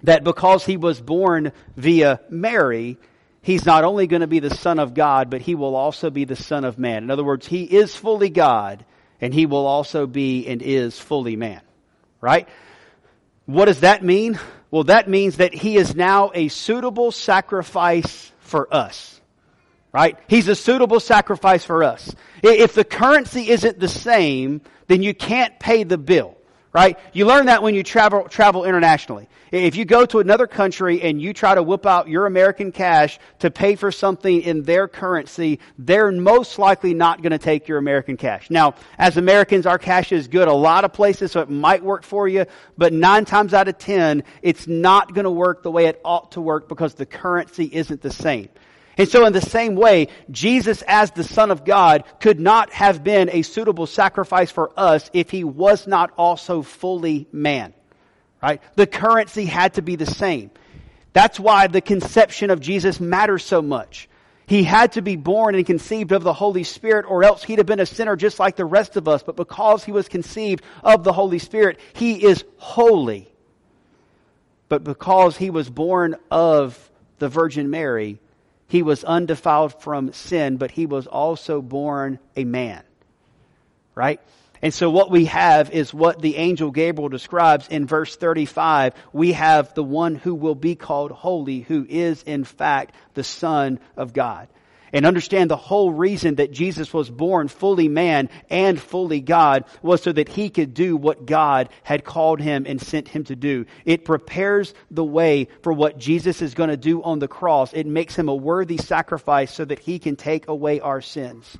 that 0.02 0.24
because 0.24 0.66
he 0.66 0.78
was 0.78 1.00
born 1.00 1.52
via 1.78 2.22
Mary, 2.32 2.98
he's 3.46 3.66
not 3.66 3.84
only 3.84 4.08
going 4.08 4.22
to 4.22 4.28
be 4.28 4.40
the 4.40 4.54
Son 4.54 4.80
of 4.80 4.94
God, 4.94 5.30
but 5.30 5.40
he 5.40 5.56
will 5.56 5.76
also 5.76 6.10
be 6.10 6.26
the 6.26 6.36
Son 6.36 6.66
of 6.66 6.80
Man. 6.80 7.04
In 7.04 7.12
other 7.12 7.24
words, 7.24 7.46
he 7.48 7.64
is 7.64 7.96
fully 7.96 8.30
God, 8.30 8.84
and 9.22 9.34
he 9.34 9.46
will 9.46 9.68
also 9.68 10.08
be 10.08 10.48
and 10.48 10.62
is 10.62 11.00
fully 11.00 11.36
man. 11.36 11.62
Right? 12.20 12.50
What 13.46 13.66
does 13.66 13.82
that 13.82 14.04
mean? 14.04 14.40
Well, 14.72 14.86
that 14.86 15.08
means 15.08 15.38
that 15.38 15.54
he 15.54 15.78
is 15.78 15.96
now 15.96 16.32
a 16.34 16.48
suitable 16.48 17.12
sacrifice 17.12 18.32
for 18.40 18.74
us. 18.74 19.22
Right? 19.94 20.18
He's 20.28 20.48
a 20.48 20.56
suitable 20.56 21.00
sacrifice 21.00 21.64
for 21.64 21.84
us. 21.84 22.14
If 22.44 22.74
the 22.74 22.84
currency 22.84 23.50
isn't 23.50 23.80
the 23.80 23.88
same, 23.88 24.62
then 24.88 25.04
you 25.04 25.14
can't 25.14 25.58
pay 25.60 25.84
the 25.84 25.98
bill 25.98 26.36
right? 26.76 27.00
You 27.14 27.26
learn 27.26 27.46
that 27.46 27.64
when 27.64 27.74
you 27.74 27.84
travel, 27.84 28.28
travel 28.28 28.66
internationally. 28.66 29.30
If 29.50 29.78
you 29.78 29.86
go 29.86 30.06
to 30.08 30.20
another 30.20 30.46
country 30.46 31.02
and 31.02 31.22
you 31.22 31.32
try 31.32 31.56
to 31.56 31.64
whip 31.64 31.86
out 31.86 32.10
your 32.10 32.26
American 32.26 32.74
cash 32.74 33.18
to 33.40 33.50
pay 33.50 33.76
for 33.76 33.94
something 33.94 34.42
in 34.42 34.64
their 34.64 34.90
currency, 34.90 35.62
they're 35.78 36.12
most 36.12 36.60
likely 36.60 36.94
not 36.94 37.22
going 37.22 37.32
to 37.32 37.38
take 37.38 37.70
your 37.70 37.78
American 37.78 38.18
cash. 38.18 38.50
Now, 38.50 38.76
as 38.98 39.16
Americans, 39.16 39.66
our 39.66 39.78
cash 39.78 40.12
is 40.12 40.28
good 40.28 40.50
a 40.50 40.54
lot 40.54 40.84
of 40.84 40.92
places, 40.92 41.32
so 41.32 41.40
it 41.40 41.50
might 41.50 41.82
work 41.82 42.04
for 42.04 42.28
you, 42.28 42.46
but 42.78 42.92
nine 42.92 43.24
times 43.24 43.54
out 43.54 43.70
of 43.70 43.78
ten, 43.78 44.26
it's 44.42 44.68
not 44.68 45.14
going 45.14 45.24
to 45.24 45.32
work 45.32 45.64
the 45.64 45.72
way 45.72 45.86
it 45.86 46.02
ought 46.04 46.34
to 46.34 46.42
work 46.42 46.68
because 46.68 46.96
the 46.96 47.06
currency 47.06 47.70
isn't 47.72 48.02
the 48.02 48.12
same. 48.12 48.50
And 48.98 49.10
so 49.10 49.26
in 49.26 49.34
the 49.34 49.42
same 49.42 49.76
way, 49.76 50.08
Jesus 50.32 50.82
as 50.88 51.12
the 51.12 51.24
Son 51.24 51.52
of 51.52 51.66
God 51.66 52.06
could 52.20 52.40
not 52.40 52.72
have 52.72 53.04
been 53.04 53.30
a 53.32 53.42
suitable 53.42 53.88
sacrifice 53.88 54.52
for 54.52 54.72
us 54.78 55.10
if 55.14 55.30
he 55.30 55.44
was 55.44 55.86
not 55.86 56.12
also 56.18 56.62
fully 56.62 57.28
man. 57.32 57.74
Right? 58.42 58.62
The 58.76 58.88
currency 58.88 59.46
had 59.46 59.74
to 59.76 59.82
be 59.82 59.96
the 59.96 60.06
same. 60.06 60.52
That's 61.14 61.40
why 61.40 61.68
the 61.68 61.82
conception 61.82 62.50
of 62.50 62.60
Jesus 62.60 63.00
matters 63.00 63.44
so 63.44 63.62
much. 63.62 64.10
He 64.48 64.64
had 64.64 64.92
to 64.94 65.02
be 65.02 65.16
born 65.16 65.56
and 65.56 65.66
conceived 65.66 66.12
of 66.12 66.24
the 66.24 66.34
Holy 66.34 66.64
Spirit 66.64 67.06
or 67.08 67.24
else 67.24 67.44
he'd 67.44 67.58
have 67.58 67.66
been 67.66 67.80
a 67.80 67.86
sinner 67.86 68.16
just 68.16 68.40
like 68.40 68.56
the 68.56 68.66
rest 68.66 68.96
of 68.96 69.08
us. 69.08 69.24
But 69.24 69.36
because 69.36 69.84
he 69.84 69.92
was 69.92 70.08
conceived 70.08 70.64
of 70.84 71.04
the 71.04 71.14
Holy 71.14 71.40
Spirit, 71.40 71.80
he 71.94 72.24
is 72.24 72.46
holy. 72.58 73.32
But 74.70 74.84
because 74.84 75.36
he 75.38 75.50
was 75.50 75.70
born 75.70 76.16
of 76.30 76.78
the 77.18 77.30
Virgin 77.30 77.70
Mary, 77.70 78.20
he 78.68 78.84
was 78.84 79.04
undefiled 79.04 79.82
from 79.82 80.14
sin, 80.14 80.58
but 80.58 80.72
he 80.72 80.86
was 80.86 81.08
also 81.08 81.62
born 81.62 82.20
a 82.36 82.44
man. 82.44 82.84
Right? 83.94 84.20
And 84.62 84.74
so 84.74 84.90
what 84.90 85.12
we 85.12 85.26
have 85.26 85.72
is 85.72 85.94
what 85.94 86.22
the 86.22 86.38
angel 86.38 86.72
Gabriel 86.72 87.10
describes 87.10 87.68
in 87.68 87.86
verse 87.86 88.16
35. 88.16 88.94
We 89.14 89.34
have 89.34 89.74
the 89.74 89.84
one 89.84 90.16
who 90.16 90.34
will 90.34 90.56
be 90.56 90.76
called 90.76 91.12
holy, 91.12 91.60
who 91.62 91.86
is 91.88 92.24
in 92.24 92.44
fact 92.44 92.96
the 93.14 93.24
Son 93.24 93.80
of 93.96 94.14
God 94.14 94.48
and 94.96 95.06
understand 95.06 95.52
the 95.52 95.58
whole 95.58 95.92
reason 95.92 96.36
that 96.36 96.54
Jesus 96.54 96.94
was 96.94 97.10
born 97.10 97.50
fully 97.50 97.90
man 97.90 98.30
and 98.50 98.80
fully 98.80 99.20
God 99.20 99.66
was 99.82 100.02
so 100.02 100.14
that 100.14 100.30
he 100.30 100.50
could 100.50 100.74
do 100.74 100.96
what 100.96 101.26
God 101.26 101.68
had 101.84 102.06
called 102.06 102.40
him 102.40 102.66
and 102.66 102.82
sent 102.82 103.10
him 103.10 103.26
to 103.26 103.36
do. 103.36 103.66
It 103.84 104.06
prepares 104.06 104.74
the 104.90 105.04
way 105.04 105.50
for 105.64 105.74
what 105.74 106.00
Jesus 106.00 106.42
is 106.42 106.54
going 106.54 106.70
to 106.70 106.78
do 106.78 107.04
on 107.04 107.20
the 107.20 107.28
cross. 107.28 107.74
It 107.74 107.86
makes 107.86 108.16
him 108.16 108.30
a 108.30 108.36
worthy 108.36 108.78
sacrifice 108.78 109.54
so 109.54 109.66
that 109.66 109.80
he 109.80 110.00
can 110.00 110.16
take 110.16 110.48
away 110.48 110.80
our 110.80 111.02
sins. 111.02 111.58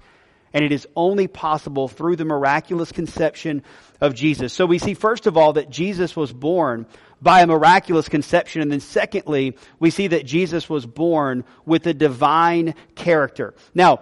And 0.54 0.64
it 0.64 0.72
is 0.72 0.88
only 0.96 1.28
possible 1.28 1.90
through 1.90 2.16
the 2.16 2.24
miraculous 2.24 2.94
conception 2.94 3.64
of 4.00 4.14
Jesus. 4.14 4.54
So 4.54 4.66
we 4.66 4.80
see, 4.80 4.94
first 4.94 5.28
of 5.28 5.36
all, 5.36 5.52
that 5.54 5.70
Jesus 5.70 6.16
was 6.16 6.32
born 6.32 6.86
by 7.26 7.42
a 7.42 7.48
miraculous 7.48 8.08
conception. 8.08 8.62
And 8.62 8.72
then 8.72 8.80
secondly, 8.80 9.58
we 9.80 9.90
see 9.90 10.06
that 10.08 10.28
Jesus 10.28 10.70
was 10.70 10.86
born 10.86 11.44
with 11.66 11.88
a 11.88 11.94
divine 11.94 12.76
character. 12.94 13.56
Now, 13.74 14.02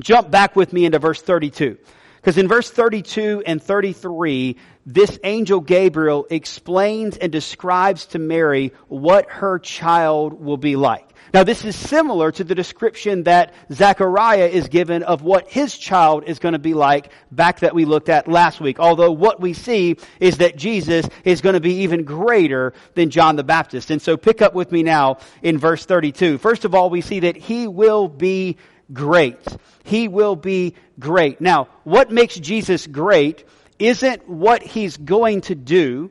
jump 0.00 0.30
back 0.30 0.54
with 0.54 0.72
me 0.72 0.84
into 0.84 1.00
verse 1.00 1.20
32. 1.20 1.76
Because 2.24 2.38
in 2.38 2.48
verse 2.48 2.70
32 2.70 3.42
and 3.44 3.62
33, 3.62 4.56
this 4.86 5.18
angel 5.24 5.60
Gabriel 5.60 6.26
explains 6.30 7.18
and 7.18 7.30
describes 7.30 8.06
to 8.06 8.18
Mary 8.18 8.72
what 8.88 9.28
her 9.28 9.58
child 9.58 10.32
will 10.32 10.56
be 10.56 10.74
like. 10.74 11.06
Now, 11.34 11.44
this 11.44 11.66
is 11.66 11.76
similar 11.76 12.32
to 12.32 12.42
the 12.42 12.54
description 12.54 13.24
that 13.24 13.52
Zechariah 13.70 14.46
is 14.46 14.68
given 14.68 15.02
of 15.02 15.20
what 15.20 15.50
his 15.50 15.76
child 15.76 16.24
is 16.26 16.38
going 16.38 16.54
to 16.54 16.58
be 16.58 16.72
like 16.72 17.12
back 17.30 17.60
that 17.60 17.74
we 17.74 17.84
looked 17.84 18.08
at 18.08 18.26
last 18.26 18.58
week. 18.58 18.80
Although 18.80 19.12
what 19.12 19.38
we 19.38 19.52
see 19.52 19.96
is 20.18 20.38
that 20.38 20.56
Jesus 20.56 21.06
is 21.24 21.42
going 21.42 21.54
to 21.54 21.60
be 21.60 21.82
even 21.82 22.04
greater 22.04 22.72
than 22.94 23.10
John 23.10 23.36
the 23.36 23.44
Baptist. 23.44 23.90
And 23.90 24.00
so 24.00 24.16
pick 24.16 24.40
up 24.40 24.54
with 24.54 24.72
me 24.72 24.82
now 24.82 25.18
in 25.42 25.58
verse 25.58 25.84
32. 25.84 26.38
First 26.38 26.64
of 26.64 26.74
all, 26.74 26.88
we 26.88 27.02
see 27.02 27.20
that 27.20 27.36
he 27.36 27.66
will 27.66 28.08
be 28.08 28.56
great. 28.92 29.40
He 29.82 30.08
will 30.08 30.36
be 30.36 30.74
great. 30.98 31.40
Now, 31.40 31.68
what 31.84 32.10
makes 32.10 32.36
Jesus 32.36 32.86
great 32.86 33.44
isn't 33.78 34.28
what 34.28 34.62
he's 34.62 34.96
going 34.96 35.42
to 35.42 35.54
do. 35.54 36.10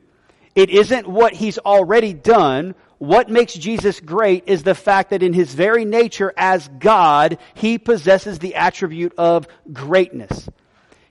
It 0.54 0.70
isn't 0.70 1.08
what 1.08 1.32
he's 1.32 1.58
already 1.58 2.12
done 2.12 2.74
what 2.98 3.28
makes 3.28 3.54
Jesus 3.54 4.00
great 4.00 4.44
is 4.46 4.62
the 4.62 4.74
fact 4.74 5.10
that 5.10 5.22
in 5.22 5.32
his 5.32 5.52
very 5.52 5.84
nature 5.84 6.32
as 6.36 6.68
God, 6.78 7.38
he 7.54 7.78
possesses 7.78 8.38
the 8.38 8.54
attribute 8.54 9.12
of 9.18 9.46
greatness. 9.72 10.48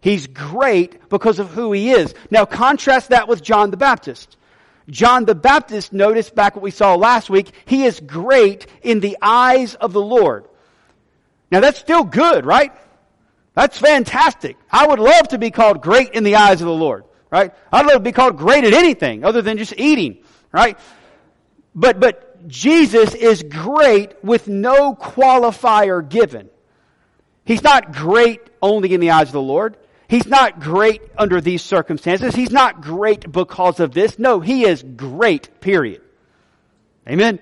He's 0.01 0.27
great 0.27 1.09
because 1.09 1.39
of 1.39 1.51
who 1.51 1.71
he 1.71 1.91
is. 1.91 2.13
Now 2.31 2.45
contrast 2.45 3.09
that 3.09 3.27
with 3.27 3.43
John 3.43 3.71
the 3.71 3.77
Baptist. 3.77 4.37
John 4.89 5.25
the 5.25 5.35
Baptist, 5.35 5.93
notice 5.93 6.29
back 6.29 6.55
what 6.55 6.63
we 6.63 6.71
saw 6.71 6.95
last 6.95 7.29
week, 7.29 7.51
he 7.65 7.85
is 7.85 7.99
great 7.99 8.65
in 8.81 8.99
the 8.99 9.17
eyes 9.21 9.75
of 9.75 9.93
the 9.93 10.01
Lord. 10.01 10.45
Now 11.53 11.59
that's 11.59 11.77
still 11.77 12.03
good, 12.03 12.47
right? 12.47 12.73
That's 13.53 13.77
fantastic. 13.77 14.57
I 14.71 14.87
would 14.87 14.97
love 14.97 15.27
to 15.27 15.37
be 15.37 15.51
called 15.51 15.83
great 15.83 16.13
in 16.13 16.23
the 16.23 16.37
eyes 16.37 16.61
of 16.61 16.65
the 16.65 16.73
Lord, 16.73 17.03
right? 17.29 17.53
I'd 17.71 17.85
love 17.85 17.97
to 17.97 17.99
be 17.99 18.11
called 18.11 18.37
great 18.37 18.63
at 18.63 18.73
anything 18.73 19.23
other 19.23 19.43
than 19.43 19.59
just 19.59 19.75
eating, 19.77 20.23
right? 20.51 20.79
But, 21.75 21.99
but 21.99 22.47
Jesus 22.47 23.13
is 23.13 23.43
great 23.43 24.23
with 24.23 24.47
no 24.47 24.95
qualifier 24.95 26.01
given. 26.09 26.49
He's 27.45 27.61
not 27.61 27.93
great 27.93 28.41
only 28.59 28.91
in 28.95 28.99
the 28.99 29.11
eyes 29.11 29.27
of 29.27 29.33
the 29.33 29.41
Lord. 29.41 29.77
He's 30.07 30.25
not 30.25 30.59
great 30.59 31.03
under 31.19 31.39
these 31.39 31.61
circumstances. 31.61 32.33
He's 32.33 32.49
not 32.49 32.81
great 32.81 33.31
because 33.31 33.79
of 33.79 33.91
this. 33.93 34.17
No, 34.17 34.39
he 34.39 34.65
is 34.65 34.81
great, 34.81 35.61
period. 35.61 36.01
Amen. 37.07 37.37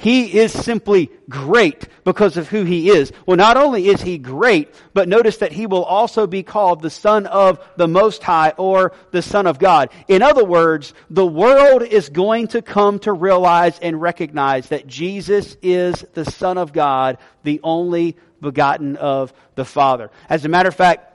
He 0.00 0.38
is 0.38 0.50
simply 0.50 1.10
great 1.28 1.86
because 2.04 2.38
of 2.38 2.48
who 2.48 2.64
he 2.64 2.88
is. 2.88 3.12
Well, 3.26 3.36
not 3.36 3.58
only 3.58 3.88
is 3.88 4.00
he 4.00 4.16
great, 4.16 4.74
but 4.94 5.08
notice 5.08 5.36
that 5.38 5.52
he 5.52 5.66
will 5.66 5.84
also 5.84 6.26
be 6.26 6.42
called 6.42 6.80
the 6.80 6.88
Son 6.88 7.26
of 7.26 7.62
the 7.76 7.86
Most 7.86 8.22
High 8.22 8.54
or 8.56 8.92
the 9.10 9.20
Son 9.20 9.46
of 9.46 9.58
God. 9.58 9.90
In 10.08 10.22
other 10.22 10.42
words, 10.42 10.94
the 11.10 11.26
world 11.26 11.82
is 11.82 12.08
going 12.08 12.48
to 12.48 12.62
come 12.62 12.98
to 13.00 13.12
realize 13.12 13.78
and 13.80 14.00
recognize 14.00 14.70
that 14.70 14.86
Jesus 14.86 15.58
is 15.60 16.02
the 16.14 16.24
Son 16.24 16.56
of 16.56 16.72
God, 16.72 17.18
the 17.42 17.60
only 17.62 18.16
begotten 18.40 18.96
of 18.96 19.34
the 19.54 19.66
Father. 19.66 20.10
As 20.30 20.46
a 20.46 20.48
matter 20.48 20.70
of 20.70 20.74
fact, 20.74 21.09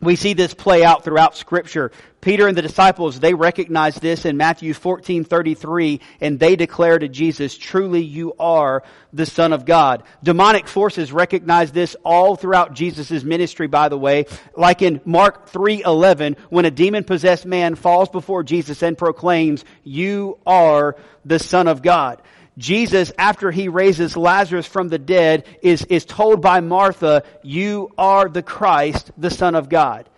we 0.00 0.16
see 0.16 0.34
this 0.34 0.54
play 0.54 0.84
out 0.84 1.04
throughout 1.04 1.36
scripture. 1.36 1.90
Peter 2.20 2.48
and 2.48 2.56
the 2.56 2.62
disciples, 2.62 3.20
they 3.20 3.34
recognize 3.34 3.94
this 3.94 4.24
in 4.24 4.36
Matthew 4.36 4.74
14, 4.74 5.24
33, 5.24 6.00
and 6.20 6.40
they 6.40 6.56
declare 6.56 6.98
to 6.98 7.08
Jesus, 7.08 7.56
truly 7.56 8.02
you 8.02 8.34
are 8.38 8.82
the 9.12 9.26
Son 9.26 9.52
of 9.52 9.64
God. 9.64 10.02
Demonic 10.22 10.66
forces 10.66 11.12
recognize 11.12 11.70
this 11.70 11.94
all 12.04 12.34
throughout 12.34 12.74
Jesus' 12.74 13.22
ministry, 13.22 13.68
by 13.68 13.88
the 13.88 13.98
way. 13.98 14.26
Like 14.56 14.82
in 14.82 15.00
Mark 15.04 15.48
3, 15.48 15.82
11, 15.84 16.36
when 16.50 16.64
a 16.64 16.70
demon-possessed 16.70 17.46
man 17.46 17.76
falls 17.76 18.08
before 18.08 18.42
Jesus 18.42 18.82
and 18.82 18.98
proclaims, 18.98 19.64
you 19.84 20.38
are 20.46 20.96
the 21.24 21.38
Son 21.38 21.68
of 21.68 21.80
God. 21.80 22.20
Jesus, 22.58 23.12
after 23.18 23.50
he 23.50 23.68
raises 23.68 24.16
Lazarus 24.16 24.66
from 24.66 24.88
the 24.88 24.98
dead, 24.98 25.44
is, 25.62 25.84
is 25.84 26.04
told 26.04 26.40
by 26.40 26.60
Martha, 26.60 27.22
you 27.42 27.92
are 27.98 28.28
the 28.28 28.42
Christ, 28.42 29.10
the 29.18 29.30
Son 29.30 29.54
of 29.54 29.68
God. 29.68 30.08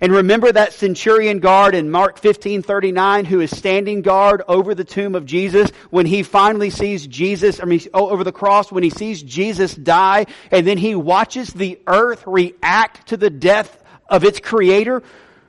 And 0.00 0.12
remember 0.12 0.52
that 0.52 0.74
centurion 0.74 1.38
guard 1.38 1.74
in 1.74 1.90
Mark 1.90 2.20
15:39 2.20 3.24
who 3.24 3.40
is 3.40 3.50
standing 3.50 4.02
guard 4.02 4.42
over 4.46 4.74
the 4.74 4.84
tomb 4.84 5.14
of 5.14 5.24
Jesus 5.24 5.70
when 5.90 6.04
he 6.04 6.22
finally 6.22 6.68
sees 6.68 7.06
Jesus, 7.06 7.60
I 7.60 7.64
mean 7.64 7.80
over 7.94 8.22
the 8.22 8.32
cross 8.32 8.70
when 8.70 8.82
he 8.82 8.90
sees 8.90 9.22
Jesus 9.22 9.74
die 9.74 10.26
and 10.50 10.66
then 10.66 10.76
he 10.76 10.94
watches 10.94 11.48
the 11.48 11.80
earth 11.86 12.24
react 12.26 13.08
to 13.08 13.16
the 13.16 13.30
death 13.30 13.82
of 14.08 14.22
its 14.24 14.38
creator. 14.38 15.02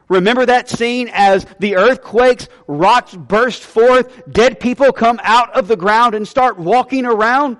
Remember 0.10 0.46
that 0.46 0.70
scene 0.70 1.10
as 1.12 1.46
the 1.60 1.76
earthquakes, 1.76 2.48
rocks 2.68 3.14
burst 3.14 3.64
forth, 3.64 4.22
dead 4.32 4.60
people 4.60 4.92
come 4.94 5.20
out 5.24 5.54
of 5.56 5.68
the 5.68 5.76
ground 5.76 6.16
and 6.16 6.28
start 6.28 6.58
walking 6.58 7.06
around? 7.06 7.58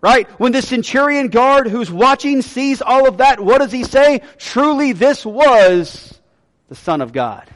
Right? 0.00 0.28
When 0.38 0.52
the 0.52 0.62
centurion 0.62 1.26
guard 1.28 1.66
who's 1.66 1.90
watching 1.90 2.42
sees 2.42 2.80
all 2.80 3.08
of 3.08 3.16
that, 3.18 3.40
what 3.40 3.58
does 3.58 3.72
he 3.72 3.82
say? 3.82 4.22
Truly 4.38 4.92
this 4.92 5.26
was 5.26 6.20
the 6.68 6.76
Son 6.76 7.00
of 7.00 7.12
God. 7.12 7.48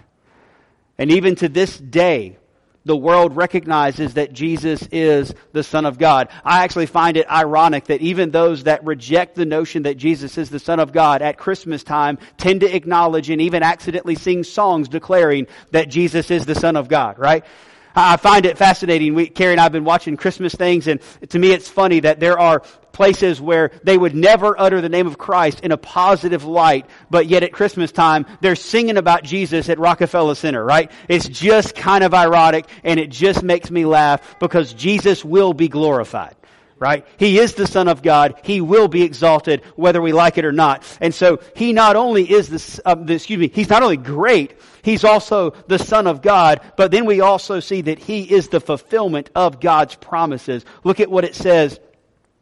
And 0.98 1.12
even 1.12 1.36
to 1.36 1.48
this 1.48 1.78
day, 1.78 2.38
the 2.84 2.96
world 2.96 3.36
recognizes 3.36 4.14
that 4.14 4.32
Jesus 4.32 4.86
is 4.90 5.34
the 5.52 5.62
Son 5.62 5.86
of 5.86 5.98
God. 5.98 6.28
I 6.44 6.64
actually 6.64 6.86
find 6.86 7.16
it 7.16 7.30
ironic 7.30 7.84
that 7.84 8.00
even 8.00 8.30
those 8.30 8.64
that 8.64 8.84
reject 8.84 9.34
the 9.34 9.46
notion 9.46 9.84
that 9.84 9.96
Jesus 9.96 10.36
is 10.38 10.50
the 10.50 10.58
Son 10.58 10.80
of 10.80 10.92
God 10.92 11.22
at 11.22 11.38
Christmas 11.38 11.82
time 11.82 12.18
tend 12.36 12.60
to 12.60 12.74
acknowledge 12.74 13.30
and 13.30 13.40
even 13.40 13.62
accidentally 13.62 14.16
sing 14.16 14.44
songs 14.44 14.88
declaring 14.88 15.46
that 15.70 15.88
Jesus 15.88 16.30
is 16.30 16.46
the 16.46 16.54
Son 16.54 16.76
of 16.76 16.88
God, 16.88 17.18
right? 17.18 17.44
I 17.94 18.16
find 18.16 18.46
it 18.46 18.58
fascinating. 18.58 19.14
We, 19.14 19.28
Carrie 19.28 19.52
and 19.52 19.60
I 19.60 19.64
have 19.64 19.72
been 19.72 19.84
watching 19.84 20.16
Christmas 20.16 20.54
things, 20.54 20.86
and 20.86 21.00
to 21.30 21.38
me 21.38 21.52
it's 21.52 21.68
funny 21.68 22.00
that 22.00 22.20
there 22.20 22.38
are 22.38 22.62
places 22.92 23.40
where 23.40 23.70
they 23.82 23.96
would 23.96 24.14
never 24.14 24.58
utter 24.58 24.80
the 24.80 24.88
name 24.88 25.06
of 25.06 25.18
Christ 25.18 25.60
in 25.60 25.72
a 25.72 25.76
positive 25.76 26.44
light, 26.44 26.86
but 27.10 27.26
yet 27.26 27.42
at 27.42 27.52
Christmas 27.52 27.90
time, 27.90 28.26
they're 28.40 28.56
singing 28.56 28.96
about 28.96 29.24
Jesus 29.24 29.68
at 29.68 29.78
Rockefeller 29.78 30.34
Center, 30.34 30.64
right? 30.64 30.90
It's 31.08 31.28
just 31.28 31.74
kind 31.74 32.04
of 32.04 32.14
ironic, 32.14 32.66
and 32.84 33.00
it 33.00 33.10
just 33.10 33.42
makes 33.42 33.70
me 33.70 33.84
laugh 33.84 34.38
because 34.38 34.72
Jesus 34.74 35.24
will 35.24 35.54
be 35.54 35.68
glorified 35.68 36.36
right? 36.82 37.06
He 37.16 37.38
is 37.38 37.54
the 37.54 37.68
Son 37.68 37.86
of 37.86 38.02
God. 38.02 38.40
He 38.42 38.60
will 38.60 38.88
be 38.88 39.04
exalted 39.04 39.62
whether 39.76 40.02
we 40.02 40.12
like 40.12 40.36
it 40.36 40.44
or 40.44 40.50
not. 40.50 40.82
And 41.00 41.14
so 41.14 41.38
he 41.54 41.72
not 41.72 41.94
only 41.94 42.28
is 42.28 42.48
the, 42.48 42.82
uh, 42.84 42.96
the, 42.96 43.14
excuse 43.14 43.38
me, 43.38 43.52
he's 43.54 43.70
not 43.70 43.84
only 43.84 43.96
great, 43.96 44.58
he's 44.82 45.04
also 45.04 45.50
the 45.68 45.78
Son 45.78 46.06
of 46.06 46.22
God, 46.22 46.60
but 46.76 46.90
then 46.90 47.06
we 47.06 47.20
also 47.20 47.60
see 47.60 47.82
that 47.82 47.98
he 47.98 48.22
is 48.22 48.48
the 48.48 48.60
fulfillment 48.60 49.30
of 49.34 49.60
God's 49.60 49.94
promises. 49.94 50.64
Look 50.84 51.00
at 51.00 51.10
what 51.10 51.24
it 51.24 51.34
says 51.34 51.80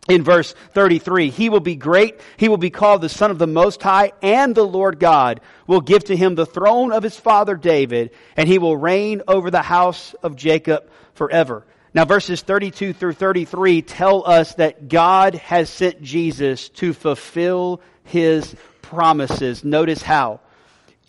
in 0.09 0.25
verse 0.25 0.55
33. 0.73 1.31
He 1.31 1.49
will 1.49 1.61
be 1.61 1.77
great. 1.77 2.21
He 2.37 2.49
will 2.49 2.57
be 2.57 2.71
called 2.71 3.03
the 3.03 3.09
Son 3.09 3.31
of 3.31 3.39
the 3.39 3.47
Most 3.47 3.83
High 3.83 4.13
and 4.23 4.55
the 4.55 4.67
Lord 4.67 4.99
God 4.99 5.41
will 5.67 5.81
give 5.81 6.05
to 6.05 6.17
him 6.17 6.35
the 6.35 6.47
throne 6.47 6.93
of 6.93 7.03
his 7.03 7.17
father 7.17 7.55
David 7.55 8.11
and 8.37 8.49
he 8.49 8.59
will 8.59 8.77
reign 8.77 9.23
over 9.29 9.51
the 9.51 9.63
house 9.63 10.15
of 10.23 10.37
Jacob 10.37 10.89
forever. 11.15 11.65
Now, 11.93 12.05
verses 12.05 12.43
32 12.43 12.93
through 12.93 13.15
33 13.15 13.83
tell 13.83 14.27
us 14.27 14.55
that 14.55 14.89
God 14.89 15.35
has 15.35 15.69
sent 15.69 16.03
Jesus 16.03 16.69
to 16.71 16.93
fulfill 16.93 17.81
his 18.05 18.55
promises. 18.83 19.65
Notice 19.65 20.03
how. 20.03 20.41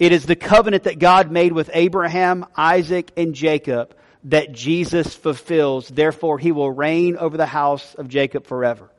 It 0.01 0.11
is 0.11 0.25
the 0.25 0.35
covenant 0.35 0.85
that 0.85 0.97
God 0.97 1.29
made 1.29 1.51
with 1.51 1.69
Abraham, 1.75 2.47
Isaac, 2.57 3.11
and 3.15 3.35
Jacob 3.35 3.95
that 4.23 4.51
Jesus 4.51 5.13
fulfills. 5.13 5.87
Therefore, 5.89 6.39
he 6.39 6.51
will 6.51 6.71
reign 6.71 7.17
over 7.17 7.37
the 7.37 7.45
house 7.45 7.93
of 7.93 8.07
Jacob 8.07 8.47
forever. 8.47 8.89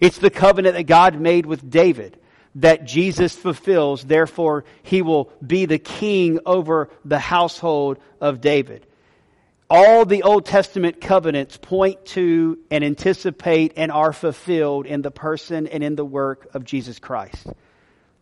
It's 0.00 0.18
the 0.18 0.28
covenant 0.28 0.74
that 0.74 0.82
God 0.82 1.18
made 1.18 1.46
with 1.46 1.70
David 1.70 2.20
that 2.56 2.84
Jesus 2.84 3.34
fulfills. 3.34 4.04
Therefore, 4.04 4.66
he 4.82 5.00
will 5.00 5.32
be 5.46 5.64
the 5.64 5.78
king 5.78 6.40
over 6.44 6.90
the 7.06 7.18
household 7.18 7.96
of 8.20 8.42
David 8.42 8.86
all 9.70 10.04
the 10.04 10.24
Old 10.24 10.44
Testament 10.46 11.00
covenants 11.00 11.56
point 11.56 12.04
to 12.06 12.58
and 12.72 12.82
anticipate 12.82 13.74
and 13.76 13.92
are 13.92 14.12
fulfilled 14.12 14.84
in 14.84 15.00
the 15.00 15.12
person 15.12 15.68
and 15.68 15.84
in 15.84 15.94
the 15.94 16.04
work 16.04 16.48
of 16.54 16.64
Jesus 16.64 16.98
Christ. 16.98 17.46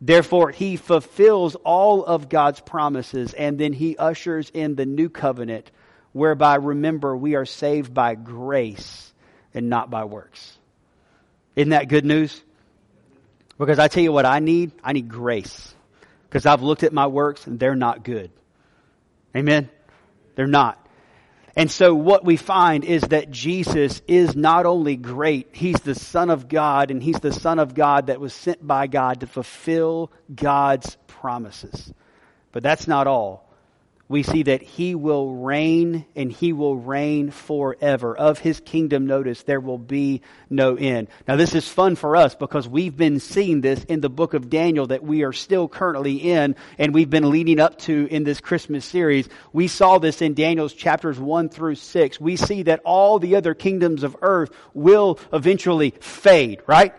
Therefore, 0.01 0.51
he 0.51 0.77
fulfills 0.77 1.57
all 1.57 2.05
of 2.05 2.29
God's 2.29 2.61
promises 2.61 3.35
and 3.35 3.59
then 3.59 3.73
he 3.73 3.97
ushers 3.97 4.51
in 4.53 4.77
the 4.77 4.87
new 4.87 5.09
covenant 5.09 5.71
whereby, 6.13 6.57
remember, 6.57 7.17
we 7.17 7.35
are 7.35 7.45
saved 7.45 7.93
by 7.93 8.15
grace 8.15 9.13
and 9.55 9.69
not 9.69 9.91
by 9.91 10.05
works. 10.05 10.57
Isn't 11.57 11.71
that 11.71 11.89
good 11.89 12.05
news? 12.05 12.41
Because 13.59 13.81
I 13.81 13.89
tell 13.89 14.03
you 14.03 14.13
what 14.13 14.25
I 14.25 14.39
need, 14.39 14.71
I 14.85 14.93
need 14.93 15.09
grace. 15.09 15.75
Because 16.29 16.47
I've 16.47 16.63
looked 16.63 16.85
at 16.85 16.93
my 16.93 17.09
works 17.09 17.47
and 17.47 17.59
they're 17.59 17.75
not 17.75 18.05
good. 18.05 18.31
Amen? 19.35 19.69
They're 20.37 20.47
not. 20.47 20.88
And 21.59 21.69
so 21.69 21.93
what 21.93 22.25
we 22.25 22.37
find 22.37 22.85
is 22.85 23.03
that 23.03 23.33
Jesus 23.33 24.01
is 24.07 24.37
not 24.37 24.65
only 24.65 24.95
great, 24.95 25.49
He's 25.51 25.81
the 25.81 25.97
Son 25.97 26.31
of 26.31 26.49
God, 26.49 26.93
and 26.93 27.03
He's 27.03 27.19
the 27.19 27.33
Son 27.33 27.59
of 27.59 27.75
God 27.75 28.07
that 28.07 28.21
was 28.21 28.33
sent 28.33 28.65
by 28.65 28.87
God 28.87 29.21
to 29.21 29.27
fulfill 29.27 30.13
God's 30.33 30.97
promises. 31.09 31.93
But 32.53 32.63
that's 32.63 32.87
not 32.87 33.09
all 33.09 33.48
we 34.09 34.23
see 34.23 34.43
that 34.45 34.63
he 34.63 34.95
will 34.95 35.35
reign 35.35 36.07
and 36.17 36.33
he 36.33 36.55
will 36.55 36.77
reign 36.77 37.31
forever. 37.31 38.17
Of 38.17 38.39
his 38.39 38.59
kingdom, 38.59 39.07
notice, 39.07 39.43
there 39.43 39.61
will 39.61 39.79
be 39.79 40.23
no 40.49 40.77
end. 40.77 41.09
Now 41.27 41.37
this 41.37 41.55
is 41.55 41.69
fun 41.69 41.95
for 41.95 42.17
us 42.17 42.35
because 42.35 42.67
we've 42.67 42.97
been 42.97 43.21
seeing 43.21 43.61
this 43.61 43.85
in 43.85 44.01
the 44.01 44.09
book 44.09 44.33
of 44.33 44.49
Daniel 44.49 44.87
that 44.87 45.05
we 45.05 45.25
are 45.25 45.35
still 45.35 45.69
currently 45.69 46.17
in 46.17 46.57
and 46.79 46.95
we've 46.95 47.11
been 47.11 47.31
leading 47.31 47.61
up 47.61 47.77
to 47.81 48.09
in 48.11 48.25
this 48.25 48.41
Christmas 48.41 48.87
series. 48.87 49.29
We 49.53 49.69
saw 49.69 49.99
this 49.99 50.23
in 50.23 50.33
Daniel's 50.33 50.73
chapters 50.73 51.21
1 51.21 51.51
through 51.51 51.75
6. 51.75 52.19
We 52.19 52.37
see 52.37 52.63
that 52.63 52.81
all 52.87 53.19
the 53.19 53.37
other 53.37 53.53
kingdoms 53.53 54.05
of 54.05 54.17
earth 54.23 54.51
will 54.73 55.19
eventually 55.35 55.91
fade, 56.01 56.63
right? 56.67 56.95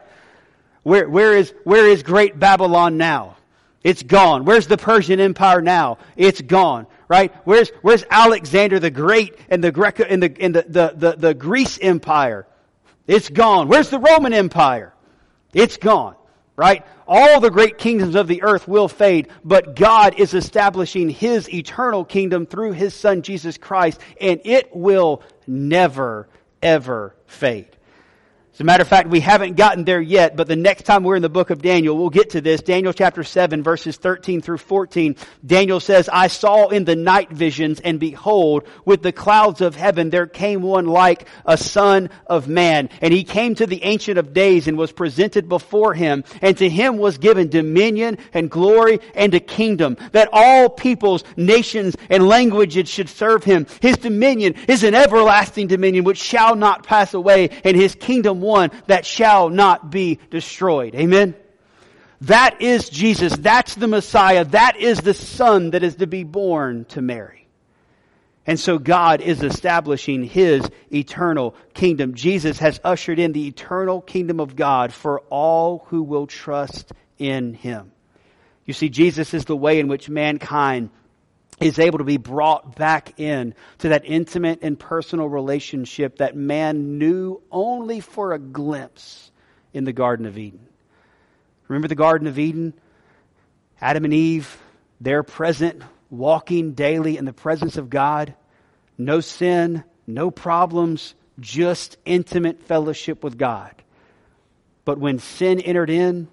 Where, 0.84 1.10
where 1.10 1.36
is, 1.36 1.56
where 1.64 1.88
is 1.88 2.04
great 2.04 2.38
Babylon 2.38 2.98
now? 2.98 3.38
It's 3.84 4.04
gone. 4.04 4.46
Where's 4.46 4.68
the 4.68 4.78
Persian 4.78 5.20
Empire 5.20 5.62
now? 5.62 5.98
It's 6.16 6.42
gone 6.42 6.86
right? 7.10 7.34
Where's, 7.44 7.70
where's 7.82 8.06
Alexander 8.10 8.80
the 8.80 8.92
Great 8.92 9.36
and 9.50 9.62
the 9.62 9.72
Greco, 9.74 10.04
and 10.04 10.24
the, 10.24 10.34
and 10.40 10.56
the, 10.56 10.62
the, 10.62 10.94
the, 10.96 11.16
the 11.18 11.34
Greece 11.34 11.78
Empire? 11.82 12.48
It's 13.08 13.28
gone. 13.28 13.68
Where's 13.68 13.90
the 13.90 14.00
Roman 14.00 14.32
Empire? 14.32 14.94
It's 15.52 15.78
gone, 15.78 16.16
right? 16.56 16.86
All 17.08 17.40
the 17.40 17.50
great 17.50 17.80
kingdoms 17.80 18.14
of 18.14 18.28
the 18.28 18.44
earth 18.44 18.68
will 18.68 18.88
fade, 18.88 19.30
but 19.44 19.76
God 19.76 20.20
is 20.20 20.36
establishing 20.36 21.10
His 21.10 21.52
eternal 21.52 22.06
kingdom 22.06 22.46
through 22.46 22.74
His 22.74 22.94
Son 22.94 23.24
Jesus 23.24 23.58
Christ, 23.58 24.00
and 24.22 24.40
it 24.46 24.76
will 24.76 25.24
never, 25.48 26.30
ever 26.62 27.16
fade. 27.26 27.76
As 28.60 28.62
a 28.62 28.66
matter 28.66 28.82
of 28.82 28.90
fact, 28.90 29.08
we 29.08 29.22
haven't 29.22 29.56
gotten 29.56 29.86
there 29.86 30.02
yet, 30.02 30.36
but 30.36 30.50
the 30.50 30.58
next 30.58 30.84
time 30.84 31.06
we're 31.06 31.16
in 31.16 31.22
the 31.22 31.30
book 31.30 31.50
of 31.50 31.62
Daniel, 31.62 31.98
we'll 31.98 32.10
get 32.10 32.32
to 32.32 32.42
this. 32.42 32.62
Daniel 32.62 32.92
chapter 32.92 33.24
7, 33.24 33.64
verses 33.64 33.96
13 33.96 34.42
through 34.42 34.58
14. 34.58 35.16
Daniel 35.46 35.80
says, 35.80 36.10
I 36.12 36.28
saw 36.28 36.68
in 36.68 36.84
the 36.84 36.98
night 36.98 37.32
visions, 37.32 37.80
and 37.80 38.02
behold, 38.02 38.68
with 38.84 39.02
the 39.02 39.14
clouds 39.14 39.62
of 39.62 39.78
heaven, 39.78 40.10
there 40.10 40.28
came 40.28 40.62
one 40.62 40.88
like 40.88 41.26
a 41.46 41.58
son 41.58 42.10
of 42.28 42.50
man. 42.50 42.90
And 43.00 43.14
he 43.14 43.24
came 43.24 43.56
to 43.56 43.66
the 43.66 43.82
Ancient 43.82 44.18
of 44.18 44.34
Days 44.34 44.68
and 44.68 44.78
was 44.78 44.92
presented 44.92 45.48
before 45.48 45.94
him. 45.94 46.26
And 46.42 46.58
to 46.58 46.68
him 46.68 46.98
was 46.98 47.18
given 47.18 47.48
dominion 47.48 48.18
and 48.34 48.52
glory 48.52 49.00
and 49.16 49.34
a 49.34 49.40
kingdom, 49.40 49.96
that 50.12 50.28
all 50.34 50.68
peoples, 50.68 51.24
nations, 51.38 51.96
and 52.10 52.28
languages 52.28 52.90
should 52.90 53.08
serve 53.08 53.46
him. 53.46 53.68
His 53.82 53.96
dominion 53.96 54.56
is 54.68 54.84
an 54.84 54.96
everlasting 54.96 55.68
dominion 55.68 56.04
which 56.04 56.20
shall 56.20 56.58
not 56.58 56.84
pass 56.84 57.14
away, 57.14 57.52
and 57.64 57.78
his 57.78 57.96
kingdom 57.96 58.49
one 58.50 58.72
that 58.88 59.06
shall 59.06 59.50
not 59.50 59.90
be 59.92 60.20
destroyed. 60.30 60.96
Amen? 60.96 61.36
That 62.22 62.62
is 62.62 62.90
Jesus. 62.90 63.36
That's 63.36 63.76
the 63.76 63.88
Messiah. 63.88 64.44
That 64.46 64.78
is 64.78 65.00
the 65.00 65.14
Son 65.14 65.72
that 65.72 65.84
is 65.84 65.96
to 65.98 66.08
be 66.08 66.24
born 66.24 66.86
to 66.90 67.02
Mary. 67.02 67.48
And 68.46 68.60
so 68.60 68.80
God 68.80 69.22
is 69.22 69.44
establishing 69.44 70.24
His 70.24 70.68
eternal 70.92 71.56
kingdom. 71.74 72.16
Jesus 72.16 72.60
has 72.60 72.80
ushered 72.84 73.20
in 73.20 73.32
the 73.32 73.48
eternal 73.48 74.02
kingdom 74.02 74.40
of 74.40 74.56
God 74.56 74.92
for 74.92 75.22
all 75.30 75.86
who 75.90 76.02
will 76.02 76.28
trust 76.28 76.92
in 77.18 77.54
Him. 77.54 77.92
You 78.66 78.74
see, 78.74 78.90
Jesus 78.90 79.34
is 79.34 79.46
the 79.46 79.56
way 79.56 79.80
in 79.80 79.88
which 79.88 80.10
mankind 80.10 80.90
is 81.60 81.80
able 81.80 81.98
to 81.98 82.04
be 82.04 82.18
brought 82.18 82.76
back 82.76 83.20
in 83.20 83.54
to 83.80 83.90
that 83.90 84.04
intimate 84.06 84.60
and 84.62 84.80
personal 84.80 85.28
relationship 85.28 86.18
that 86.18 86.36
man 86.36 86.98
knew 86.98 87.42
only 87.52 88.00
for 88.00 88.34
a 88.34 88.40
glimpse 88.40 89.32
in 89.74 89.84
the 89.84 89.94
Garden 89.94 90.26
of 90.26 90.38
Eden. 90.38 90.68
Remember 91.68 91.88
the 91.88 91.96
Garden 91.96 92.28
of 92.28 92.40
Eden? 92.40 92.74
Adam 93.82 94.06
and 94.06 94.14
Eve, 94.14 94.58
they're 95.00 95.24
present, 95.24 95.82
walking 96.10 96.74
daily 96.74 97.18
in 97.18 97.26
the 97.26 97.34
presence 97.34 97.78
of 97.78 97.90
God. 97.90 98.34
No 98.98 99.20
sin, 99.20 99.84
no 100.08 100.32
problems, 100.32 101.14
just 101.40 101.98
intimate 102.06 102.64
fellowship 102.64 103.24
with 103.24 103.38
God. 103.38 103.74
But 104.86 104.98
when 104.98 105.20
sin 105.20 105.60
entered 105.60 105.90
in, 105.90 106.28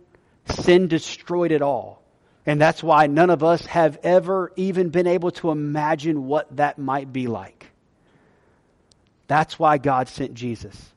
sin 0.48 0.88
destroyed 0.88 1.52
it 1.52 1.62
all. 1.62 2.02
And 2.46 2.60
that's 2.60 2.82
why 2.82 3.08
none 3.08 3.30
of 3.30 3.42
us 3.42 3.66
have 3.66 3.98
ever 4.04 4.52
even 4.54 4.90
been 4.90 5.08
able 5.08 5.32
to 5.32 5.50
imagine 5.50 6.26
what 6.26 6.56
that 6.56 6.78
might 6.78 7.12
be 7.12 7.26
like. 7.26 7.66
That's 9.26 9.58
why 9.58 9.78
God 9.78 10.08
sent 10.08 10.34
Jesus. 10.34 10.92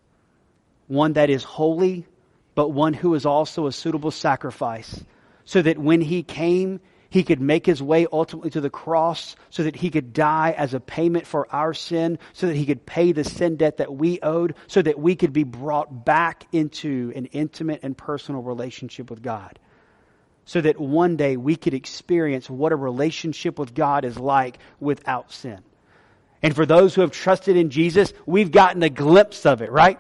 One 0.85 1.13
that 1.13 1.31
is 1.31 1.43
holy, 1.43 2.05
but 2.53 2.69
one 2.69 2.93
who 2.93 3.15
is 3.15 3.25
also 3.25 3.65
a 3.65 3.71
suitable 3.71 4.11
sacrifice. 4.11 5.03
So 5.45 5.63
that 5.63 5.79
when 5.79 6.01
he 6.01 6.21
came, 6.21 6.79
he 7.09 7.23
could 7.23 7.41
make 7.41 7.65
his 7.65 7.81
way 7.81 8.05
ultimately 8.11 8.51
to 8.51 8.61
the 8.61 8.69
cross 8.69 9.35
so 9.49 9.63
that 9.63 9.75
he 9.75 9.89
could 9.89 10.13
die 10.13 10.53
as 10.55 10.75
a 10.75 10.79
payment 10.79 11.25
for 11.25 11.47
our 11.51 11.73
sin, 11.73 12.19
so 12.33 12.45
that 12.45 12.55
he 12.55 12.67
could 12.67 12.85
pay 12.85 13.11
the 13.11 13.23
sin 13.23 13.55
debt 13.55 13.77
that 13.77 13.91
we 13.91 14.19
owed, 14.21 14.53
so 14.67 14.83
that 14.83 14.99
we 14.99 15.15
could 15.15 15.33
be 15.33 15.43
brought 15.43 16.05
back 16.05 16.45
into 16.51 17.11
an 17.15 17.25
intimate 17.25 17.79
and 17.81 17.97
personal 17.97 18.43
relationship 18.43 19.09
with 19.09 19.23
God 19.23 19.57
so 20.49 20.59
that 20.59 20.79
one 20.79 21.15
day 21.15 21.37
we 21.37 21.55
could 21.55 21.75
experience 21.75 22.49
what 22.49 22.71
a 22.71 22.75
relationship 22.75 23.59
with 23.59 23.75
God 23.75 24.03
is 24.03 24.17
like 24.17 24.57
without 24.79 25.31
sin. 25.31 25.59
And 26.41 26.55
for 26.55 26.65
those 26.65 26.95
who 26.95 27.01
have 27.01 27.11
trusted 27.11 27.55
in 27.55 27.69
Jesus, 27.69 28.13
we've 28.25 28.51
gotten 28.51 28.81
a 28.81 28.89
glimpse 28.89 29.45
of 29.45 29.61
it, 29.61 29.71
right? 29.71 29.99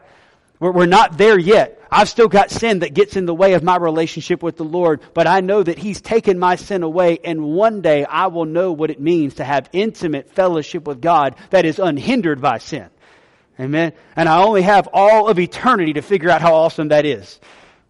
We're, 0.59 0.87
not 0.87 1.19
there 1.19 1.37
yet. 1.37 1.79
I've 1.91 2.09
still 2.09 2.27
got 2.27 2.49
sin 2.49 2.79
that 2.79 2.95
gets 2.95 3.15
in 3.15 3.27
the 3.27 3.33
way 3.33 3.53
of 3.53 3.61
my 3.61 3.77
relationship 3.77 4.41
with 4.41 4.57
the 4.57 4.65
Lord, 4.65 5.01
but 5.13 5.27
I 5.27 5.41
know 5.41 5.61
that 5.61 5.77
He's 5.77 6.01
taken 6.01 6.39
my 6.39 6.55
sin 6.55 6.81
away, 6.81 7.19
and 7.23 7.43
one 7.43 7.81
day 7.81 8.03
I 8.03 8.25
will 8.27 8.45
know 8.45 8.71
what 8.71 8.89
it 8.89 8.99
means 8.99 9.35
to 9.35 9.43
have 9.43 9.69
intimate 9.71 10.31
fellowship 10.31 10.87
with 10.87 10.99
God 10.99 11.35
that 11.51 11.65
is 11.65 11.77
unhindered 11.77 12.41
by 12.41 12.57
sin. 12.57 12.89
Amen. 13.59 13.93
And 14.15 14.27
I 14.27 14.41
only 14.41 14.63
have 14.63 14.89
all 14.93 15.27
of 15.27 15.37
eternity 15.37 15.93
to 15.93 16.01
figure 16.01 16.31
out 16.31 16.41
how 16.41 16.55
awesome 16.55 16.87
that 16.87 17.05
is. 17.05 17.39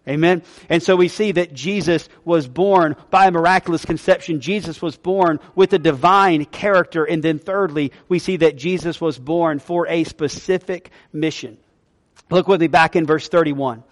Amen. 0.08 0.42
And 0.68 0.82
so 0.82 0.96
we 0.96 1.08
see 1.08 1.32
that 1.32 1.52
Jesus 1.52 2.08
was 2.24 2.48
born 2.48 2.96
by 3.10 3.26
a 3.26 3.30
miraculous 3.30 3.84
conception. 3.84 4.40
Jesus 4.40 4.80
was 4.80 4.96
born 4.96 5.40
with 5.54 5.72
a 5.72 5.78
divine 5.78 6.46
character. 6.46 7.04
And 7.04 7.22
then 7.22 7.38
thirdly, 7.38 7.92
we 8.08 8.18
see 8.18 8.38
that 8.38 8.56
Jesus 8.56 9.00
was 9.00 9.18
born 9.18 9.58
for 9.58 9.86
a 9.86 10.04
specific 10.04 10.90
mission. 11.12 11.58
Look 12.30 12.48
with 12.48 12.60
me 12.60 12.68
back 12.68 12.96
in 12.96 13.06
verse 13.06 13.28
31. 13.28 13.84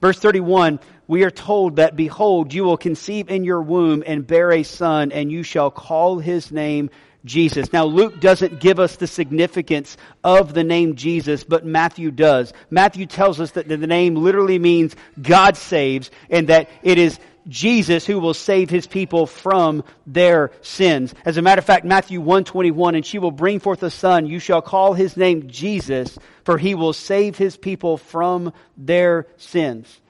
Verse 0.00 0.18
31, 0.18 0.80
we 1.06 1.24
are 1.24 1.30
told 1.30 1.76
that, 1.76 1.94
behold, 1.94 2.54
you 2.54 2.64
will 2.64 2.78
conceive 2.78 3.28
in 3.28 3.44
your 3.44 3.60
womb 3.60 4.02
and 4.06 4.26
bear 4.26 4.50
a 4.52 4.62
son, 4.62 5.12
and 5.12 5.30
you 5.30 5.42
shall 5.42 5.70
call 5.70 6.18
his 6.18 6.50
name 6.50 6.88
Jesus. 7.24 7.72
Now, 7.72 7.84
Luke 7.84 8.20
doesn't 8.20 8.60
give 8.60 8.78
us 8.78 8.96
the 8.96 9.06
significance 9.06 9.96
of 10.24 10.54
the 10.54 10.64
name 10.64 10.96
Jesus, 10.96 11.44
but 11.44 11.66
Matthew 11.66 12.10
does. 12.10 12.52
Matthew 12.70 13.06
tells 13.06 13.40
us 13.40 13.52
that 13.52 13.68
the 13.68 13.76
name 13.76 14.16
literally 14.16 14.58
means 14.58 14.96
God 15.20 15.56
saves, 15.56 16.10
and 16.30 16.48
that 16.48 16.68
it 16.82 16.98
is 16.98 17.18
Jesus 17.48 18.06
who 18.06 18.20
will 18.20 18.34
save 18.34 18.70
his 18.70 18.86
people 18.86 19.26
from 19.26 19.82
their 20.06 20.52
sins. 20.62 21.14
As 21.24 21.36
a 21.36 21.42
matter 21.42 21.58
of 21.58 21.64
fact, 21.64 21.84
Matthew 21.84 22.20
121, 22.20 22.94
and 22.94 23.04
she 23.04 23.18
will 23.18 23.30
bring 23.30 23.60
forth 23.60 23.82
a 23.82 23.90
son, 23.90 24.26
you 24.26 24.38
shall 24.38 24.62
call 24.62 24.94
his 24.94 25.16
name 25.16 25.48
Jesus, 25.48 26.18
for 26.44 26.58
he 26.58 26.74
will 26.74 26.92
save 26.92 27.36
his 27.36 27.56
people 27.56 27.96
from 27.96 28.52
their 28.76 29.26
sins 29.36 30.00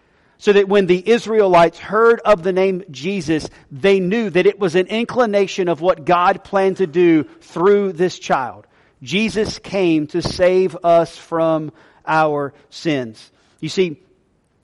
so 0.40 0.54
that 0.54 0.68
when 0.68 0.86
the 0.86 1.06
Israelites 1.06 1.78
heard 1.78 2.18
of 2.24 2.42
the 2.42 2.52
name 2.52 2.82
Jesus, 2.90 3.48
they 3.70 4.00
knew 4.00 4.30
that 4.30 4.46
it 4.46 4.58
was 4.58 4.74
an 4.74 4.86
inclination 4.86 5.68
of 5.68 5.82
what 5.82 6.06
God 6.06 6.42
planned 6.42 6.78
to 6.78 6.86
do 6.86 7.24
through 7.42 7.92
this 7.92 8.18
child. 8.18 8.66
Jesus 9.02 9.58
came 9.58 10.06
to 10.08 10.22
save 10.22 10.78
us 10.82 11.14
from 11.14 11.72
our 12.06 12.54
sins. 12.70 13.30
You 13.60 13.68
see, 13.68 14.00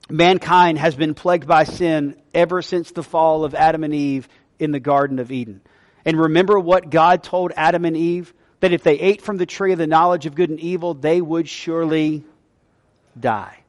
mankind 0.09 0.79
has 0.79 0.95
been 0.95 1.13
plagued 1.13 1.47
by 1.47 1.63
sin 1.63 2.19
ever 2.33 2.63
since 2.63 2.89
the 2.89 3.03
fall 3.03 3.45
of 3.45 3.53
Adam 3.53 3.83
and 3.83 3.93
Eve 3.93 4.27
in 4.57 4.71
the 4.71 4.79
Garden 4.79 5.19
of 5.19 5.31
Eden. 5.31 5.61
And 6.05 6.19
remember 6.19 6.59
what 6.59 6.89
God 6.89 7.21
told 7.21 7.51
Adam 7.55 7.85
and 7.85 7.95
Eve? 7.95 8.33
That 8.61 8.73
if 8.73 8.81
they 8.81 8.99
ate 8.99 9.21
from 9.21 9.37
the 9.37 9.45
tree 9.45 9.73
of 9.73 9.77
the 9.77 9.85
knowledge 9.85 10.25
of 10.25 10.33
good 10.33 10.49
and 10.49 10.59
evil, 10.59 10.95
they 10.95 11.21
would 11.21 11.47
surely 11.47 12.23
die. 13.19 13.59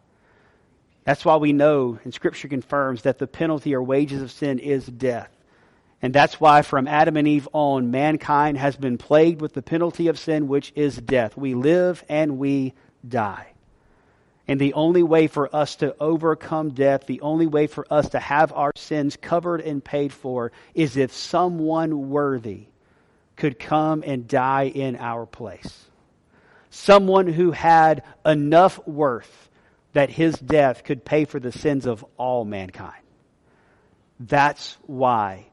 That's 1.09 1.25
why 1.25 1.37
we 1.37 1.55
know, 1.55 1.99
and 2.05 2.13
Scripture 2.13 2.49
confirms, 2.49 3.01
that 3.05 3.17
the 3.17 3.27
penalty 3.27 3.75
or 3.75 3.83
wages 3.83 4.21
of 4.21 4.31
sin 4.31 4.59
is 4.59 4.85
death. 4.85 5.35
And 6.03 6.13
that's 6.13 6.39
why 6.39 6.61
from 6.61 6.87
Adam 6.87 7.17
and 7.17 7.27
Eve 7.27 7.49
on, 7.55 7.91
mankind 7.91 8.59
has 8.59 8.77
been 8.77 8.99
plagued 8.99 9.41
with 9.41 9.55
the 9.55 9.63
penalty 9.63 10.09
of 10.09 10.19
sin, 10.19 10.49
which 10.49 10.71
is 10.77 10.99
death. 10.99 11.35
We 11.35 11.55
live 11.55 12.05
and 12.11 12.37
we 12.37 12.75
die. 13.09 13.55
And 14.47 14.61
the 14.61 14.75
only 14.75 15.03
way 15.03 15.29
for 15.29 15.49
us 15.57 15.77
to 15.77 15.97
overcome 15.99 16.73
death, 16.73 17.07
the 17.07 17.23
only 17.23 17.47
way 17.47 17.69
for 17.69 17.87
us 17.91 18.11
to 18.11 18.19
have 18.19 18.53
our 18.53 18.73
sins 18.77 19.17
covered 19.17 19.63
and 19.63 19.83
paid 19.83 20.13
for, 20.13 20.53
is 20.75 20.99
if 20.99 21.15
someone 21.15 22.11
worthy 22.11 22.67
could 23.35 23.59
come 23.59 24.05
and 24.07 24.29
die 24.29 24.67
in 24.67 24.95
our 24.97 25.25
place. 25.25 25.87
Someone 26.69 27.29
who 27.29 27.53
had 27.53 28.03
enough 28.27 28.87
worth 28.87 29.48
that 29.99 30.11
his 30.11 30.39
death 30.39 30.85
could 30.85 31.05
pay 31.05 31.25
for 31.25 31.41
the 31.41 31.51
sins 31.51 31.85
of 31.85 32.05
all 32.17 32.45
mankind. 32.45 33.03
That's 34.21 34.79
why 34.87 35.47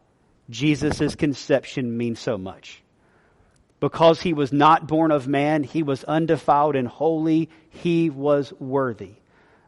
Jesus' 0.52 1.16
conception 1.16 1.98
means 1.98 2.20
so 2.20 2.38
much. 2.38 2.84
Because 3.80 4.22
he 4.22 4.34
was 4.34 4.54
not 4.54 4.88
born 4.88 5.10
of 5.10 5.28
man, 5.28 5.64
he 5.64 5.82
was 5.82 6.04
undefiled 6.04 6.76
and 6.76 6.88
holy, 6.88 7.50
he 7.72 8.12
was 8.12 8.54
worthy. 8.60 9.16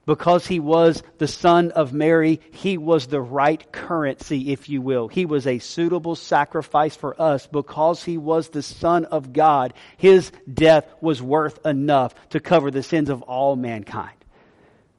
Because 0.05 0.45
he 0.45 0.59
was 0.59 1.01
the 1.17 1.27
son 1.27 1.71
of 1.71 1.91
Mary, 1.91 2.39
he 2.51 2.77
was 2.77 3.07
the 3.07 3.19
right 3.19 3.71
currency, 3.71 4.51
if 4.51 4.69
you 4.69 4.83
will. 4.83 5.07
He 5.07 5.25
was 5.25 5.47
a 5.47 5.57
suitable 5.57 6.15
sacrifice 6.15 6.95
for 6.95 7.19
us. 7.19 7.47
Because 7.47 8.03
he 8.03 8.19
was 8.19 8.49
the 8.49 8.61
son 8.61 9.05
of 9.05 9.33
God, 9.33 9.73
his 9.97 10.31
death 10.51 10.87
was 11.01 11.19
worth 11.19 11.65
enough 11.65 12.13
to 12.29 12.39
cover 12.39 12.69
the 12.69 12.83
sins 12.83 13.09
of 13.09 13.23
all 13.23 13.55
mankind. 13.55 14.16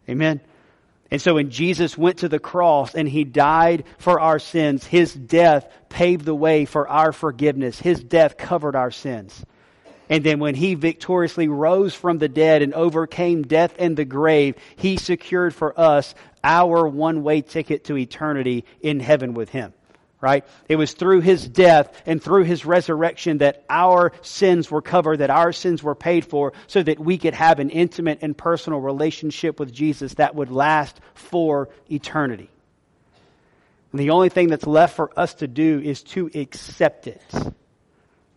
Amen. 0.08 0.40
And 1.10 1.20
so 1.22 1.34
when 1.34 1.50
Jesus 1.50 1.96
went 1.96 2.18
to 2.18 2.28
the 2.28 2.38
cross 2.38 2.94
and 2.94 3.08
he 3.08 3.24
died 3.24 3.84
for 3.96 4.20
our 4.20 4.38
sins, 4.38 4.84
his 4.84 5.14
death 5.14 5.70
paved 5.88 6.24
the 6.24 6.34
way 6.34 6.64
for 6.64 6.86
our 6.88 7.12
forgiveness. 7.12 7.80
His 7.80 8.02
death 8.02 8.36
covered 8.36 8.76
our 8.76 8.90
sins. 8.90 9.44
And 10.10 10.24
then 10.24 10.38
when 10.38 10.54
he 10.54 10.74
victoriously 10.74 11.48
rose 11.48 11.94
from 11.94 12.18
the 12.18 12.28
dead 12.28 12.62
and 12.62 12.74
overcame 12.74 13.42
death 13.42 13.74
and 13.78 13.96
the 13.96 14.04
grave, 14.04 14.56
he 14.76 14.96
secured 14.96 15.54
for 15.54 15.78
us 15.78 16.14
our 16.42 16.86
one 16.86 17.22
way 17.22 17.42
ticket 17.42 17.84
to 17.84 17.96
eternity 17.96 18.64
in 18.80 19.00
heaven 19.00 19.34
with 19.34 19.50
him. 19.50 19.72
Right? 20.20 20.44
It 20.68 20.74
was 20.76 20.94
through 20.94 21.20
his 21.20 21.46
death 21.46 22.02
and 22.04 22.20
through 22.20 22.42
his 22.42 22.64
resurrection 22.64 23.38
that 23.38 23.64
our 23.70 24.12
sins 24.22 24.68
were 24.68 24.82
covered, 24.82 25.18
that 25.18 25.30
our 25.30 25.52
sins 25.52 25.80
were 25.80 25.94
paid 25.94 26.26
for, 26.26 26.54
so 26.66 26.82
that 26.82 26.98
we 26.98 27.18
could 27.18 27.34
have 27.34 27.60
an 27.60 27.70
intimate 27.70 28.18
and 28.22 28.36
personal 28.36 28.80
relationship 28.80 29.60
with 29.60 29.72
Jesus 29.72 30.14
that 30.14 30.34
would 30.34 30.50
last 30.50 31.00
for 31.14 31.68
eternity. 31.88 32.50
And 33.92 34.00
the 34.00 34.10
only 34.10 34.28
thing 34.28 34.48
that's 34.48 34.66
left 34.66 34.96
for 34.96 35.10
us 35.18 35.34
to 35.34 35.46
do 35.46 35.80
is 35.80 36.02
to 36.04 36.30
accept 36.34 37.06
it 37.06 37.22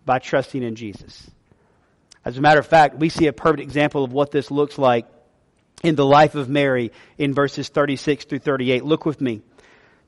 by 0.05 0.19
trusting 0.19 0.63
in 0.63 0.75
Jesus. 0.75 1.29
As 2.23 2.37
a 2.37 2.41
matter 2.41 2.59
of 2.59 2.67
fact, 2.67 2.95
we 2.95 3.09
see 3.09 3.27
a 3.27 3.33
perfect 3.33 3.61
example 3.61 4.03
of 4.03 4.13
what 4.13 4.31
this 4.31 4.51
looks 4.51 4.77
like 4.77 5.07
in 5.83 5.95
the 5.95 6.05
life 6.05 6.35
of 6.35 6.47
Mary 6.47 6.91
in 7.17 7.33
verses 7.33 7.69
36 7.69 8.25
through 8.25 8.39
38. 8.39 8.85
Look 8.85 9.05
with 9.05 9.19
me. 9.19 9.41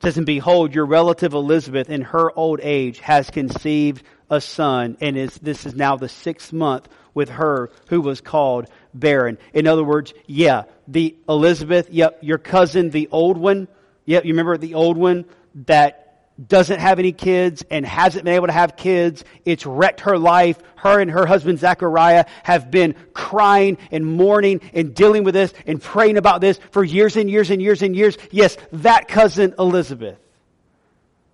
Says, 0.04 0.18
And 0.18 0.26
behold, 0.26 0.74
your 0.74 0.84
relative 0.84 1.32
Elizabeth 1.32 1.88
in 1.88 2.02
her 2.02 2.30
old 2.38 2.60
age 2.62 2.98
has 2.98 3.30
conceived 3.30 4.04
a 4.28 4.38
son, 4.38 4.98
and 5.00 5.16
is, 5.16 5.34
this 5.38 5.64
is 5.64 5.74
now 5.74 5.96
the 5.96 6.10
sixth 6.10 6.52
month 6.52 6.90
with 7.14 7.30
her 7.30 7.70
who 7.88 8.02
was 8.02 8.20
called 8.20 8.66
barren. 8.92 9.38
In 9.54 9.66
other 9.66 9.82
words, 9.82 10.12
yeah, 10.26 10.64
the 10.86 11.16
Elizabeth, 11.26 11.88
yep, 11.88 12.18
your 12.20 12.36
cousin, 12.36 12.90
the 12.90 13.08
old 13.12 13.38
one, 13.38 13.66
yep, 14.04 14.26
you 14.26 14.34
remember 14.34 14.58
the 14.58 14.74
old 14.74 14.98
one 14.98 15.24
that 15.66 16.03
doesn't 16.48 16.80
have 16.80 16.98
any 16.98 17.12
kids 17.12 17.64
and 17.70 17.86
hasn't 17.86 18.24
been 18.24 18.34
able 18.34 18.48
to 18.48 18.52
have 18.52 18.76
kids. 18.76 19.24
It's 19.44 19.64
wrecked 19.64 20.00
her 20.00 20.18
life. 20.18 20.58
Her 20.76 21.00
and 21.00 21.10
her 21.10 21.26
husband 21.26 21.60
Zachariah 21.60 22.26
have 22.42 22.70
been 22.70 22.96
crying 23.12 23.78
and 23.90 24.04
mourning 24.04 24.60
and 24.72 24.94
dealing 24.94 25.24
with 25.24 25.34
this 25.34 25.54
and 25.66 25.80
praying 25.80 26.16
about 26.16 26.40
this 26.40 26.58
for 26.72 26.82
years 26.82 27.16
and 27.16 27.30
years 27.30 27.50
and 27.50 27.62
years 27.62 27.82
and 27.82 27.94
years. 27.94 28.18
Yes, 28.30 28.56
that 28.72 29.06
cousin 29.06 29.54
Elizabeth. 29.58 30.18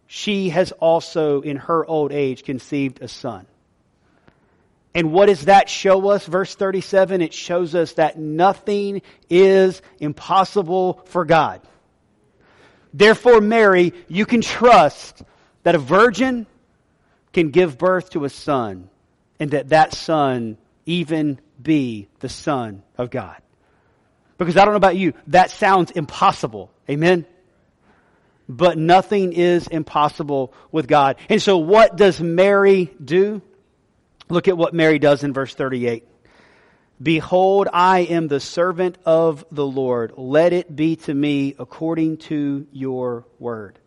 She 0.06 0.50
has 0.50 0.72
also 0.72 1.40
in 1.40 1.56
her 1.56 1.86
old 1.86 2.12
age 2.12 2.44
conceived 2.44 3.00
a 3.00 3.08
son. 3.08 3.46
And 4.94 5.12
what 5.12 5.26
does 5.26 5.44
that 5.44 5.68
show 5.68 6.10
us? 6.10 6.26
Verse 6.26 6.54
37, 6.54 7.22
it 7.22 7.32
shows 7.32 7.74
us 7.74 7.92
that 7.92 8.18
nothing 8.18 9.02
is 9.30 9.80
impossible 10.00 11.00
for 11.06 11.24
God. 11.24 11.62
Therefore, 12.92 13.40
Mary, 13.40 13.92
you 14.08 14.26
can 14.26 14.40
trust 14.40 15.22
that 15.62 15.74
a 15.74 15.78
virgin 15.78 16.46
can 17.32 17.50
give 17.50 17.78
birth 17.78 18.10
to 18.10 18.24
a 18.24 18.28
son 18.28 18.90
and 19.38 19.52
that 19.52 19.68
that 19.68 19.92
son 19.92 20.58
even 20.86 21.40
be 21.60 22.08
the 22.20 22.28
son 22.28 22.82
of 22.98 23.10
God. 23.10 23.36
Because 24.38 24.56
I 24.56 24.64
don't 24.64 24.72
know 24.72 24.78
about 24.78 24.96
you, 24.96 25.12
that 25.28 25.50
sounds 25.50 25.90
impossible. 25.90 26.72
Amen? 26.88 27.26
But 28.48 28.78
nothing 28.78 29.32
is 29.32 29.66
impossible 29.68 30.52
with 30.72 30.88
God. 30.88 31.16
And 31.28 31.40
so 31.40 31.58
what 31.58 31.96
does 31.96 32.20
Mary 32.20 32.90
do? 33.02 33.42
Look 34.28 34.48
at 34.48 34.56
what 34.56 34.74
Mary 34.74 34.98
does 34.98 35.22
in 35.22 35.32
verse 35.32 35.54
38. 35.54 36.04
Behold, 37.02 37.68
I 37.72 38.00
am 38.00 38.28
the 38.28 38.40
servant 38.40 38.98
of 39.06 39.44
the 39.50 39.66
Lord. 39.66 40.12
Let 40.16 40.52
it 40.52 40.74
be 40.74 40.96
to 40.96 41.14
me 41.14 41.54
according 41.58 42.18
to 42.18 42.66
your 42.72 43.24
word. 43.38 43.78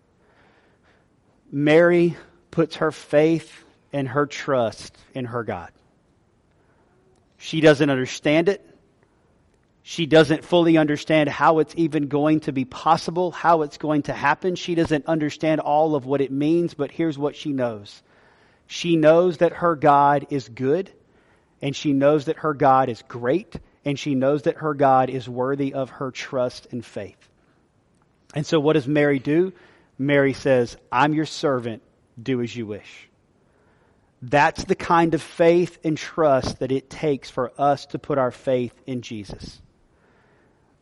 Mary 1.51 2.17
puts 2.49 2.77
her 2.77 2.91
faith 2.91 3.63
and 3.91 4.07
her 4.07 4.25
trust 4.25 4.97
in 5.13 5.25
her 5.25 5.43
God. 5.43 5.71
She 7.37 7.61
doesn't 7.61 7.89
understand 7.89 8.49
it. 8.49 8.67
She 9.83 10.07
doesn't 10.07 10.43
fully 10.43 10.77
understand 10.77 11.29
how 11.29 11.59
it's 11.59 11.73
even 11.75 12.07
going 12.07 12.39
to 12.41 12.51
be 12.51 12.65
possible, 12.65 13.29
how 13.29 13.61
it's 13.61 13.77
going 13.77 14.03
to 14.03 14.13
happen. 14.13 14.55
She 14.55 14.73
doesn't 14.73 15.05
understand 15.05 15.61
all 15.61 15.93
of 15.93 16.05
what 16.05 16.21
it 16.21 16.31
means, 16.31 16.73
but 16.73 16.89
here's 16.89 17.17
what 17.17 17.35
she 17.35 17.51
knows. 17.51 18.01
She 18.65 18.95
knows 18.95 19.37
that 19.37 19.51
her 19.51 19.75
God 19.75 20.27
is 20.31 20.49
good 20.49 20.89
and 21.63 21.73
she 21.73 21.93
knows 21.93 22.25
that 22.25 22.39
her 22.39 22.53
God 22.53 22.89
is 22.89 23.01
great, 23.07 23.55
and 23.85 23.97
she 23.97 24.15
knows 24.15 24.41
that 24.43 24.57
her 24.57 24.73
God 24.73 25.09
is 25.09 25.29
worthy 25.29 25.73
of 25.73 25.89
her 25.89 26.11
trust 26.11 26.67
and 26.71 26.85
faith. 26.85 27.29
And 28.35 28.45
so, 28.45 28.59
what 28.59 28.73
does 28.73 28.85
Mary 28.85 29.17
do? 29.17 29.53
Mary 29.97 30.33
says, 30.33 30.75
I'm 30.91 31.13
your 31.13 31.25
servant, 31.25 31.81
do 32.21 32.41
as 32.41 32.53
you 32.53 32.65
wish. 32.65 33.07
That's 34.21 34.65
the 34.65 34.75
kind 34.75 35.13
of 35.13 35.21
faith 35.21 35.79
and 35.85 35.97
trust 35.97 36.59
that 36.59 36.73
it 36.73 36.89
takes 36.89 37.29
for 37.29 37.53
us 37.57 37.85
to 37.87 37.99
put 37.99 38.17
our 38.17 38.31
faith 38.31 38.73
in 38.85 39.01
Jesus. 39.01 39.61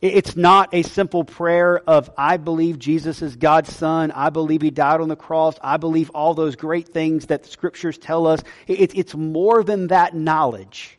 It's 0.01 0.35
not 0.35 0.73
a 0.73 0.81
simple 0.81 1.23
prayer 1.23 1.77
of, 1.77 2.09
I 2.17 2.37
believe 2.37 2.79
Jesus 2.79 3.21
is 3.21 3.35
God's 3.35 3.71
Son. 3.71 4.09
I 4.09 4.31
believe 4.31 4.63
He 4.63 4.71
died 4.71 4.99
on 4.99 5.09
the 5.09 5.15
cross. 5.15 5.55
I 5.61 5.77
believe 5.77 6.09
all 6.09 6.33
those 6.33 6.55
great 6.55 6.89
things 6.89 7.27
that 7.27 7.43
the 7.43 7.49
Scriptures 7.49 7.99
tell 7.99 8.25
us. 8.25 8.41
It's 8.67 9.13
more 9.13 9.63
than 9.63 9.87
that 9.87 10.15
knowledge. 10.15 10.97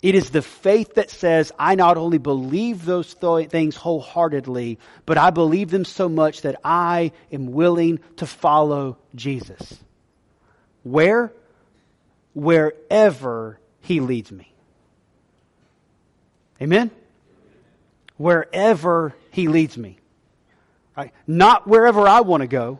It 0.00 0.14
is 0.14 0.30
the 0.30 0.40
faith 0.40 0.94
that 0.94 1.10
says, 1.10 1.52
I 1.58 1.74
not 1.74 1.98
only 1.98 2.16
believe 2.16 2.86
those 2.86 3.12
things 3.12 3.76
wholeheartedly, 3.76 4.78
but 5.04 5.18
I 5.18 5.28
believe 5.28 5.70
them 5.70 5.84
so 5.84 6.08
much 6.08 6.42
that 6.42 6.58
I 6.64 7.12
am 7.30 7.52
willing 7.52 8.00
to 8.16 8.26
follow 8.26 8.96
Jesus. 9.14 9.78
Where? 10.82 11.30
Wherever 12.32 13.60
He 13.82 14.00
leads 14.00 14.32
me. 14.32 14.50
Amen? 16.60 16.90
Wherever 18.22 19.14
He 19.32 19.48
leads 19.48 19.76
me. 19.76 19.98
Right? 20.96 21.12
Not 21.26 21.66
wherever 21.66 22.06
I 22.06 22.20
want 22.20 22.42
to 22.42 22.46
go. 22.46 22.78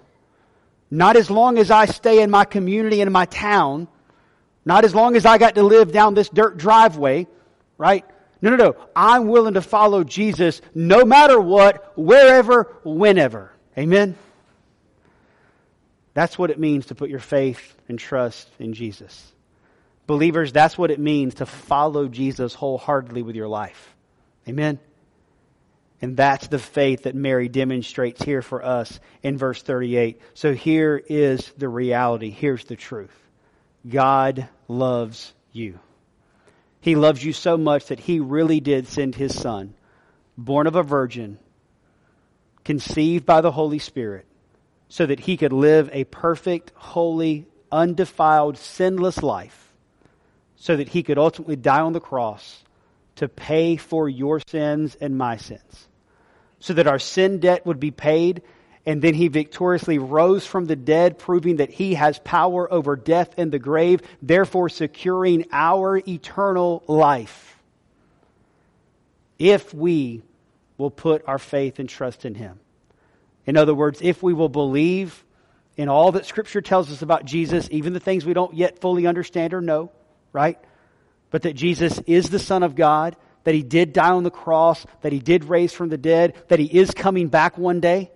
Not 0.90 1.16
as 1.16 1.30
long 1.30 1.58
as 1.58 1.70
I 1.70 1.86
stay 1.86 2.22
in 2.22 2.30
my 2.30 2.44
community 2.44 3.00
and 3.00 3.12
my 3.12 3.24
town. 3.24 3.88
Not 4.64 4.84
as 4.84 4.94
long 4.94 5.16
as 5.16 5.26
I 5.26 5.38
got 5.38 5.56
to 5.56 5.62
live 5.62 5.90
down 5.90 6.14
this 6.14 6.28
dirt 6.28 6.58
driveway. 6.58 7.26
Right? 7.76 8.04
No, 8.40 8.50
no, 8.50 8.56
no. 8.56 8.76
I'm 8.94 9.26
willing 9.26 9.54
to 9.54 9.62
follow 9.62 10.04
Jesus 10.04 10.60
no 10.74 11.04
matter 11.04 11.40
what, 11.40 11.92
wherever, 11.96 12.76
whenever. 12.84 13.52
Amen? 13.76 14.16
That's 16.14 16.38
what 16.38 16.50
it 16.50 16.58
means 16.58 16.86
to 16.86 16.94
put 16.94 17.08
your 17.10 17.20
faith 17.20 17.74
and 17.88 17.98
trust 17.98 18.48
in 18.58 18.74
Jesus. 18.74 19.32
Believers, 20.06 20.52
that's 20.52 20.76
what 20.76 20.90
it 20.90 21.00
means 21.00 21.36
to 21.36 21.46
follow 21.46 22.06
Jesus 22.06 22.54
wholeheartedly 22.54 23.22
with 23.22 23.34
your 23.34 23.48
life. 23.48 23.94
Amen? 24.46 24.78
And 26.02 26.16
that's 26.16 26.48
the 26.48 26.58
faith 26.58 27.04
that 27.04 27.14
Mary 27.14 27.48
demonstrates 27.48 28.20
here 28.20 28.42
for 28.42 28.64
us 28.64 28.98
in 29.22 29.38
verse 29.38 29.62
38. 29.62 30.20
So 30.34 30.52
here 30.52 31.00
is 31.08 31.52
the 31.56 31.68
reality. 31.68 32.30
Here's 32.30 32.64
the 32.64 32.74
truth 32.74 33.14
God 33.88 34.48
loves 34.66 35.32
you. 35.52 35.78
He 36.80 36.96
loves 36.96 37.24
you 37.24 37.32
so 37.32 37.56
much 37.56 37.86
that 37.86 38.00
He 38.00 38.18
really 38.18 38.58
did 38.58 38.88
send 38.88 39.14
His 39.14 39.38
Son, 39.38 39.74
born 40.36 40.66
of 40.66 40.74
a 40.74 40.82
virgin, 40.82 41.38
conceived 42.64 43.24
by 43.24 43.40
the 43.40 43.52
Holy 43.52 43.78
Spirit, 43.78 44.26
so 44.88 45.06
that 45.06 45.20
He 45.20 45.36
could 45.36 45.52
live 45.52 45.88
a 45.92 46.02
perfect, 46.02 46.72
holy, 46.74 47.46
undefiled, 47.70 48.58
sinless 48.58 49.22
life, 49.22 49.72
so 50.56 50.74
that 50.76 50.88
He 50.88 51.04
could 51.04 51.18
ultimately 51.18 51.54
die 51.54 51.80
on 51.80 51.92
the 51.92 52.00
cross 52.00 52.64
to 53.16 53.28
pay 53.28 53.76
for 53.76 54.08
your 54.08 54.40
sins 54.48 54.96
and 55.00 55.16
my 55.16 55.36
sins 55.36 55.86
so 56.62 56.74
that 56.74 56.86
our 56.86 57.00
sin 57.00 57.40
debt 57.40 57.66
would 57.66 57.80
be 57.80 57.90
paid. 57.90 58.40
And 58.86 59.02
then 59.02 59.14
he 59.14 59.28
victoriously 59.28 59.98
rose 59.98 60.46
from 60.46 60.66
the 60.66 60.76
dead, 60.76 61.18
proving 61.18 61.56
that 61.56 61.70
he 61.70 61.94
has 61.94 62.20
power 62.20 62.72
over 62.72 62.94
death 62.96 63.34
and 63.36 63.50
the 63.52 63.58
grave, 63.58 64.00
therefore 64.22 64.68
securing 64.68 65.46
our 65.52 65.96
eternal 65.96 66.84
life. 66.86 67.60
If 69.38 69.74
we 69.74 70.22
will 70.78 70.90
put 70.90 71.24
our 71.26 71.38
faith 71.38 71.80
and 71.80 71.88
trust 71.88 72.24
in 72.24 72.36
him. 72.36 72.60
In 73.44 73.56
other 73.56 73.74
words, 73.74 73.98
if 74.00 74.22
we 74.22 74.32
will 74.32 74.48
believe 74.48 75.24
in 75.76 75.88
all 75.88 76.12
that 76.12 76.26
Scripture 76.26 76.60
tells 76.60 76.92
us 76.92 77.02
about 77.02 77.24
Jesus, 77.24 77.68
even 77.72 77.92
the 77.92 78.00
things 78.00 78.24
we 78.24 78.34
don't 78.34 78.54
yet 78.54 78.80
fully 78.80 79.08
understand 79.08 79.52
or 79.52 79.60
know, 79.60 79.90
right? 80.32 80.58
But 81.30 81.42
that 81.42 81.54
Jesus 81.54 82.00
is 82.06 82.30
the 82.30 82.38
Son 82.38 82.62
of 82.62 82.76
God, 82.76 83.16
that 83.44 83.54
He 83.54 83.62
did 83.62 83.92
die 83.92 84.10
on 84.10 84.24
the 84.24 84.30
cross, 84.30 84.84
that 85.02 85.12
He 85.12 85.18
did 85.18 85.44
raise 85.44 85.72
from 85.72 85.88
the 85.88 85.98
dead, 85.98 86.34
that 86.48 86.58
He 86.58 86.66
is 86.66 86.90
coming 86.90 87.28
back 87.28 87.58
one 87.58 87.80
day. 87.80 88.10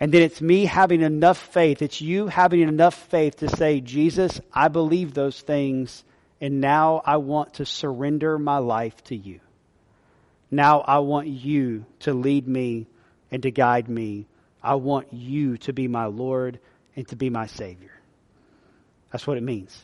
And 0.00 0.12
then 0.12 0.22
it's 0.22 0.40
me 0.40 0.66
having 0.66 1.02
enough 1.02 1.38
faith, 1.38 1.80
it's 1.80 2.00
you 2.00 2.26
having 2.26 2.60
enough 2.60 2.94
faith 2.94 3.36
to 3.36 3.48
say, 3.48 3.80
Jesus, 3.80 4.40
I 4.52 4.68
believe 4.68 5.14
those 5.14 5.40
things, 5.40 6.04
and 6.40 6.60
now 6.60 7.02
I 7.04 7.18
want 7.18 7.54
to 7.54 7.66
surrender 7.66 8.38
my 8.38 8.58
life 8.58 9.02
to 9.04 9.16
you. 9.16 9.40
Now 10.50 10.80
I 10.80 10.98
want 10.98 11.28
you 11.28 11.86
to 12.00 12.12
lead 12.12 12.46
me 12.46 12.86
and 13.30 13.42
to 13.44 13.50
guide 13.50 13.88
me 13.88 14.26
I 14.64 14.76
want 14.76 15.12
you 15.12 15.58
to 15.58 15.74
be 15.74 15.88
my 15.88 16.06
Lord 16.06 16.58
and 16.96 17.06
to 17.08 17.16
be 17.16 17.28
my 17.28 17.46
Savior. 17.46 17.92
That's 19.12 19.26
what 19.26 19.36
it 19.36 19.42
means. 19.42 19.78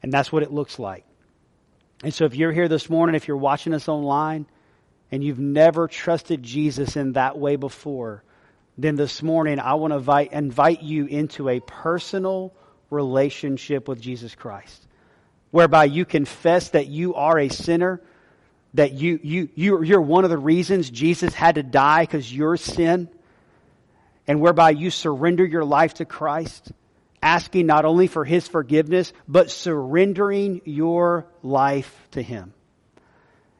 And 0.00 0.12
that's 0.12 0.30
what 0.30 0.44
it 0.44 0.52
looks 0.52 0.78
like. 0.78 1.04
And 2.02 2.14
so 2.14 2.24
if 2.24 2.34
you're 2.34 2.52
here 2.52 2.68
this 2.68 2.88
morning, 2.88 3.14
if 3.16 3.26
you're 3.26 3.36
watching 3.36 3.74
us 3.74 3.88
online, 3.88 4.46
and 5.10 5.24
you've 5.24 5.38
never 5.38 5.88
trusted 5.88 6.42
Jesus 6.42 6.96
in 6.96 7.12
that 7.12 7.38
way 7.38 7.56
before, 7.56 8.22
then 8.76 8.96
this 8.96 9.22
morning 9.22 9.58
I 9.58 9.74
want 9.74 9.92
to 9.92 9.96
invite, 9.96 10.32
invite 10.32 10.82
you 10.82 11.06
into 11.06 11.48
a 11.48 11.60
personal 11.60 12.52
relationship 12.90 13.88
with 13.88 14.00
Jesus 14.00 14.34
Christ, 14.34 14.86
whereby 15.50 15.84
you 15.84 16.04
confess 16.04 16.70
that 16.70 16.86
you 16.86 17.14
are 17.14 17.38
a 17.38 17.48
sinner, 17.48 18.00
that 18.74 18.92
you, 18.92 19.18
you, 19.22 19.48
you, 19.54 19.82
you're 19.82 20.00
one 20.00 20.24
of 20.24 20.30
the 20.30 20.38
reasons 20.38 20.90
Jesus 20.90 21.34
had 21.34 21.56
to 21.56 21.62
die 21.62 22.02
because 22.02 22.32
your 22.32 22.56
sin 22.56 23.08
and 24.26 24.40
whereby 24.40 24.70
you 24.70 24.90
surrender 24.90 25.44
your 25.44 25.64
life 25.64 25.94
to 25.94 26.04
Christ, 26.04 26.70
asking 27.22 27.66
not 27.66 27.84
only 27.84 28.06
for 28.06 28.24
His 28.24 28.46
forgiveness, 28.46 29.12
but 29.26 29.50
surrendering 29.50 30.60
your 30.64 31.26
life 31.42 32.08
to 32.12 32.22
Him. 32.22 32.52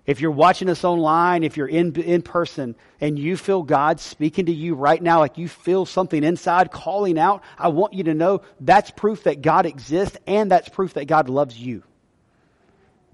If 0.08 0.22
you're 0.22 0.30
watching 0.30 0.70
us 0.70 0.84
online, 0.84 1.42
if 1.42 1.58
you're 1.58 1.68
in, 1.68 1.94
in 2.00 2.22
person, 2.22 2.76
and 2.98 3.18
you 3.18 3.36
feel 3.36 3.62
God 3.62 4.00
speaking 4.00 4.46
to 4.46 4.52
you 4.52 4.74
right 4.74 5.02
now, 5.02 5.18
like 5.18 5.36
you 5.36 5.48
feel 5.48 5.84
something 5.84 6.24
inside 6.24 6.70
calling 6.70 7.18
out, 7.18 7.42
I 7.58 7.68
want 7.68 7.92
you 7.92 8.04
to 8.04 8.14
know 8.14 8.40
that's 8.58 8.90
proof 8.90 9.24
that 9.24 9.42
God 9.42 9.66
exists 9.66 10.16
and 10.26 10.50
that's 10.50 10.70
proof 10.70 10.94
that 10.94 11.08
God 11.08 11.28
loves 11.28 11.58
you. 11.58 11.82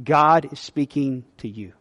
God 0.03 0.53
is 0.53 0.61
speaking 0.61 1.25
to 1.39 1.49
you. 1.49 1.73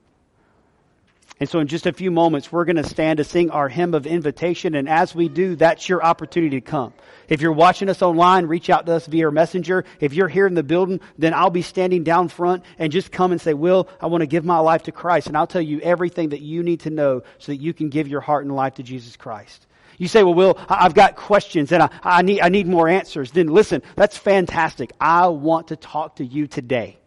And 1.44 1.50
so, 1.50 1.60
in 1.60 1.68
just 1.68 1.86
a 1.86 1.92
few 1.92 2.10
moments, 2.10 2.54
we're 2.54 2.64
going 2.64 2.78
to 2.78 2.86
stand 2.86 3.18
to 3.18 3.26
sing 3.26 3.52
our 3.52 3.68
hymn 3.68 3.94
of 3.96 4.08
invitation. 4.08 4.76
And 4.76 4.88
as 4.88 5.14
we 5.14 5.28
do, 5.28 5.58
that's 5.58 5.90
your 5.90 6.02
opportunity 6.02 6.62
to 6.62 6.66
come. 6.66 6.94
If 7.28 7.42
you're 7.42 7.52
watching 7.52 7.90
us 7.90 8.02
online, 8.02 8.46
reach 8.46 8.70
out 8.70 8.86
to 8.86 8.94
us 8.94 9.08
via 9.08 9.30
messenger. 9.30 9.84
If 10.00 10.14
you're 10.14 10.30
here 10.30 10.48
in 10.48 10.54
the 10.54 10.64
building, 10.64 11.02
then 11.18 11.34
I'll 11.34 11.50
be 11.50 11.62
standing 11.62 12.06
down 12.06 12.30
front 12.30 12.64
and 12.80 12.94
just 12.94 13.12
come 13.12 13.34
and 13.34 13.42
say, 13.42 13.54
Will, 13.54 13.90
I 14.00 14.06
want 14.06 14.22
to 14.22 14.26
give 14.26 14.46
my 14.46 14.60
life 14.60 14.84
to 14.84 14.94
Christ. 14.94 15.28
And 15.28 15.36
I'll 15.36 15.46
tell 15.46 15.62
you 15.62 15.82
everything 15.82 16.30
that 16.30 16.40
you 16.40 16.64
need 16.64 16.80
to 16.80 16.90
know 16.90 17.24
so 17.40 17.52
that 17.52 17.58
you 17.58 17.74
can 17.74 17.90
give 17.90 18.08
your 18.08 18.22
heart 18.22 18.46
and 18.46 18.56
life 18.56 18.76
to 18.76 18.84
Jesus 18.84 19.18
Christ. 19.18 19.68
You 19.98 20.08
say, 20.08 20.24
well, 20.24 20.36
Will, 20.36 20.58
I've 20.70 20.94
got 20.94 21.18
questions 21.18 21.74
and 21.74 21.84
I, 21.84 21.90
I, 22.04 22.22
need, 22.22 22.40
I 22.40 22.48
need 22.48 22.68
more 22.68 22.88
answers. 22.88 23.32
Then 23.32 23.48
listen, 23.48 23.84
that's 23.98 24.18
fantastic. 24.18 24.94
I 24.98 25.28
want 25.28 25.68
to 25.68 25.76
talk 25.76 26.16
to 26.16 26.26
you 26.26 26.48
today 26.48 27.00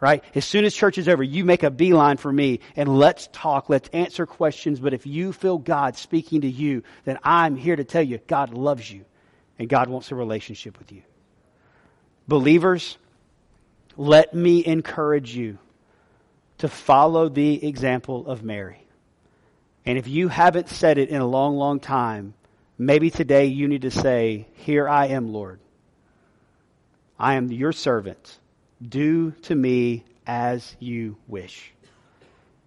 right? 0.00 0.22
As 0.34 0.44
soon 0.44 0.64
as 0.64 0.74
church 0.74 0.98
is 0.98 1.08
over, 1.08 1.22
you 1.22 1.44
make 1.44 1.62
a 1.62 1.70
beeline 1.70 2.16
for 2.16 2.32
me 2.32 2.60
and 2.74 2.98
let's 2.98 3.28
talk, 3.32 3.68
let's 3.68 3.88
answer 3.90 4.26
questions. 4.26 4.80
But 4.80 4.94
if 4.94 5.06
you 5.06 5.32
feel 5.32 5.58
God 5.58 5.96
speaking 5.96 6.42
to 6.42 6.48
you, 6.48 6.82
then 7.04 7.18
I'm 7.22 7.56
here 7.56 7.76
to 7.76 7.84
tell 7.84 8.02
you 8.02 8.18
God 8.26 8.52
loves 8.52 8.90
you 8.90 9.04
and 9.58 9.68
God 9.68 9.88
wants 9.88 10.10
a 10.12 10.14
relationship 10.14 10.78
with 10.78 10.92
you. 10.92 11.02
Believers, 12.28 12.98
let 13.96 14.34
me 14.34 14.64
encourage 14.64 15.34
you 15.34 15.58
to 16.58 16.68
follow 16.68 17.28
the 17.28 17.66
example 17.66 18.26
of 18.26 18.42
Mary. 18.42 18.82
And 19.84 19.98
if 19.98 20.08
you 20.08 20.28
haven't 20.28 20.68
said 20.68 20.98
it 20.98 21.10
in 21.10 21.20
a 21.20 21.26
long, 21.26 21.56
long 21.56 21.80
time, 21.80 22.34
maybe 22.76 23.10
today 23.10 23.46
you 23.46 23.68
need 23.68 23.82
to 23.82 23.90
say, 23.90 24.48
Here 24.54 24.88
I 24.88 25.06
am, 25.08 25.32
Lord. 25.32 25.60
I 27.18 27.34
am 27.34 27.52
your 27.52 27.72
servant. 27.72 28.38
Do 28.80 29.30
to 29.42 29.54
me 29.54 30.04
as 30.26 30.76
you 30.78 31.16
wish. 31.26 31.72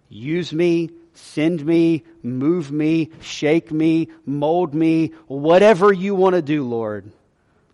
Use 0.08 0.52
me, 0.52 0.90
send 1.14 1.64
me, 1.64 2.04
move 2.22 2.72
me, 2.72 3.10
shake 3.20 3.70
me, 3.70 4.08
mold 4.26 4.74
me, 4.74 5.12
whatever 5.28 5.92
you 5.92 6.14
want 6.14 6.34
to 6.34 6.42
do, 6.42 6.64
Lord. 6.64 7.10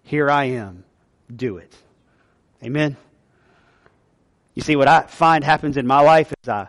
Here 0.02 0.30
I 0.30 0.44
am. 0.44 0.84
Do 1.34 1.56
it. 1.56 1.74
Amen. 2.62 2.96
You 4.54 4.62
see, 4.62 4.76
what 4.76 4.88
I 4.88 5.02
find 5.02 5.42
happens 5.42 5.76
in 5.76 5.86
my 5.86 6.00
life 6.00 6.32
is 6.42 6.48
I, 6.48 6.68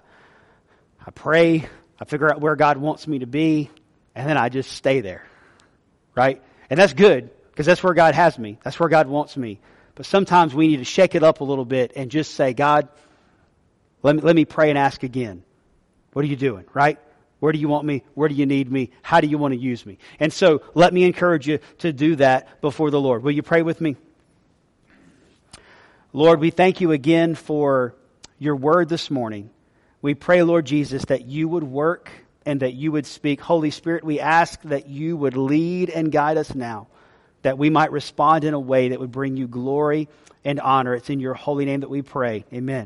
I 1.06 1.12
pray, 1.12 1.68
I 2.00 2.06
figure 2.06 2.32
out 2.32 2.42
where 2.42 2.56
God 2.56 2.78
wants 2.78 3.08
me 3.08 3.20
to 3.20 3.28
be, 3.28 3.70
and 4.16 4.28
then 4.28 4.38
I 4.38 4.50
just 4.50 4.72
stay 4.72 5.02
there. 5.02 5.26
Right? 6.16 6.42
And 6.70 6.80
that's 6.80 6.94
good, 6.94 7.30
because 7.52 7.66
that's 7.66 7.84
where 7.84 7.94
God 7.94 8.16
has 8.16 8.38
me. 8.38 8.58
That's 8.64 8.80
where 8.80 8.90
God 8.90 9.08
wants 9.08 9.38
me. 9.38 9.60
But 9.98 10.06
sometimes 10.06 10.54
we 10.54 10.68
need 10.68 10.78
to 10.78 10.84
shake 10.84 11.16
it 11.16 11.24
up 11.24 11.42
a 11.42 11.44
little 11.44 11.66
bit 11.66 11.94
and 11.96 12.12
just 12.12 12.36
say, 12.36 12.54
God, 12.54 12.88
let 14.04 14.16
me, 14.16 14.22
let 14.22 14.36
me 14.36 14.46
pray 14.46 14.70
and 14.70 14.78
ask 14.78 15.02
again. 15.02 15.44
What 16.14 16.24
are 16.24 16.28
you 16.28 16.36
doing, 16.36 16.66
right? 16.72 17.00
Where 17.40 17.52
do 17.52 17.58
you 17.58 17.68
want 17.68 17.84
me? 17.84 18.04
Where 18.14 18.30
do 18.30 18.36
you 18.36 18.46
need 18.46 18.72
me? 18.72 18.92
How 19.02 19.22
do 19.22 19.28
you 19.28 19.40
want 19.40 19.56
to 19.56 19.60
use 19.60 19.88
me? 19.88 19.98
And 20.20 20.32
so 20.32 20.62
let 20.76 20.94
me 20.94 21.04
encourage 21.04 21.48
you 21.48 21.58
to 21.80 21.92
do 21.92 22.16
that 22.18 22.62
before 22.62 22.92
the 22.92 23.02
Lord. 23.02 23.24
Will 23.24 23.32
you 23.32 23.42
pray 23.42 23.64
with 23.64 23.82
me? 23.82 23.96
Lord, 26.14 26.40
we 26.40 26.52
thank 26.52 26.80
you 26.80 26.92
again 26.92 27.34
for 27.34 27.96
your 28.38 28.56
word 28.56 28.90
this 28.90 29.10
morning. 29.10 29.50
We 30.04 30.14
pray, 30.14 30.44
Lord 30.44 30.68
Jesus, 30.68 31.06
that 31.06 31.26
you 31.26 31.50
would 31.50 31.64
work 31.64 32.12
and 32.46 32.60
that 32.60 32.76
you 32.76 32.92
would 32.92 33.08
speak. 33.08 33.42
Holy 33.42 33.72
Spirit, 33.72 34.04
we 34.04 34.20
ask 34.20 34.62
that 34.62 34.88
you 34.88 35.18
would 35.18 35.36
lead 35.36 35.90
and 35.90 36.12
guide 36.12 36.38
us 36.38 36.54
now 36.54 36.88
that 37.41 37.58
we 37.58 37.69
might 37.69 37.91
respond 37.91 38.43
in 38.43 38.54
a 38.54 38.60
way 38.60 38.89
that 38.89 39.00
would 39.00 39.12
bring 39.12 39.38
you 39.38 39.47
glory 39.47 40.08
and 40.45 40.60
honor. 40.60 40.93
It's 40.93 41.10
in 41.10 41.19
your 41.19 41.34
holy 41.34 41.65
name 41.65 41.82
that 41.82 41.89
we 41.89 42.02
pray. 42.02 42.45
Amen. 42.54 42.86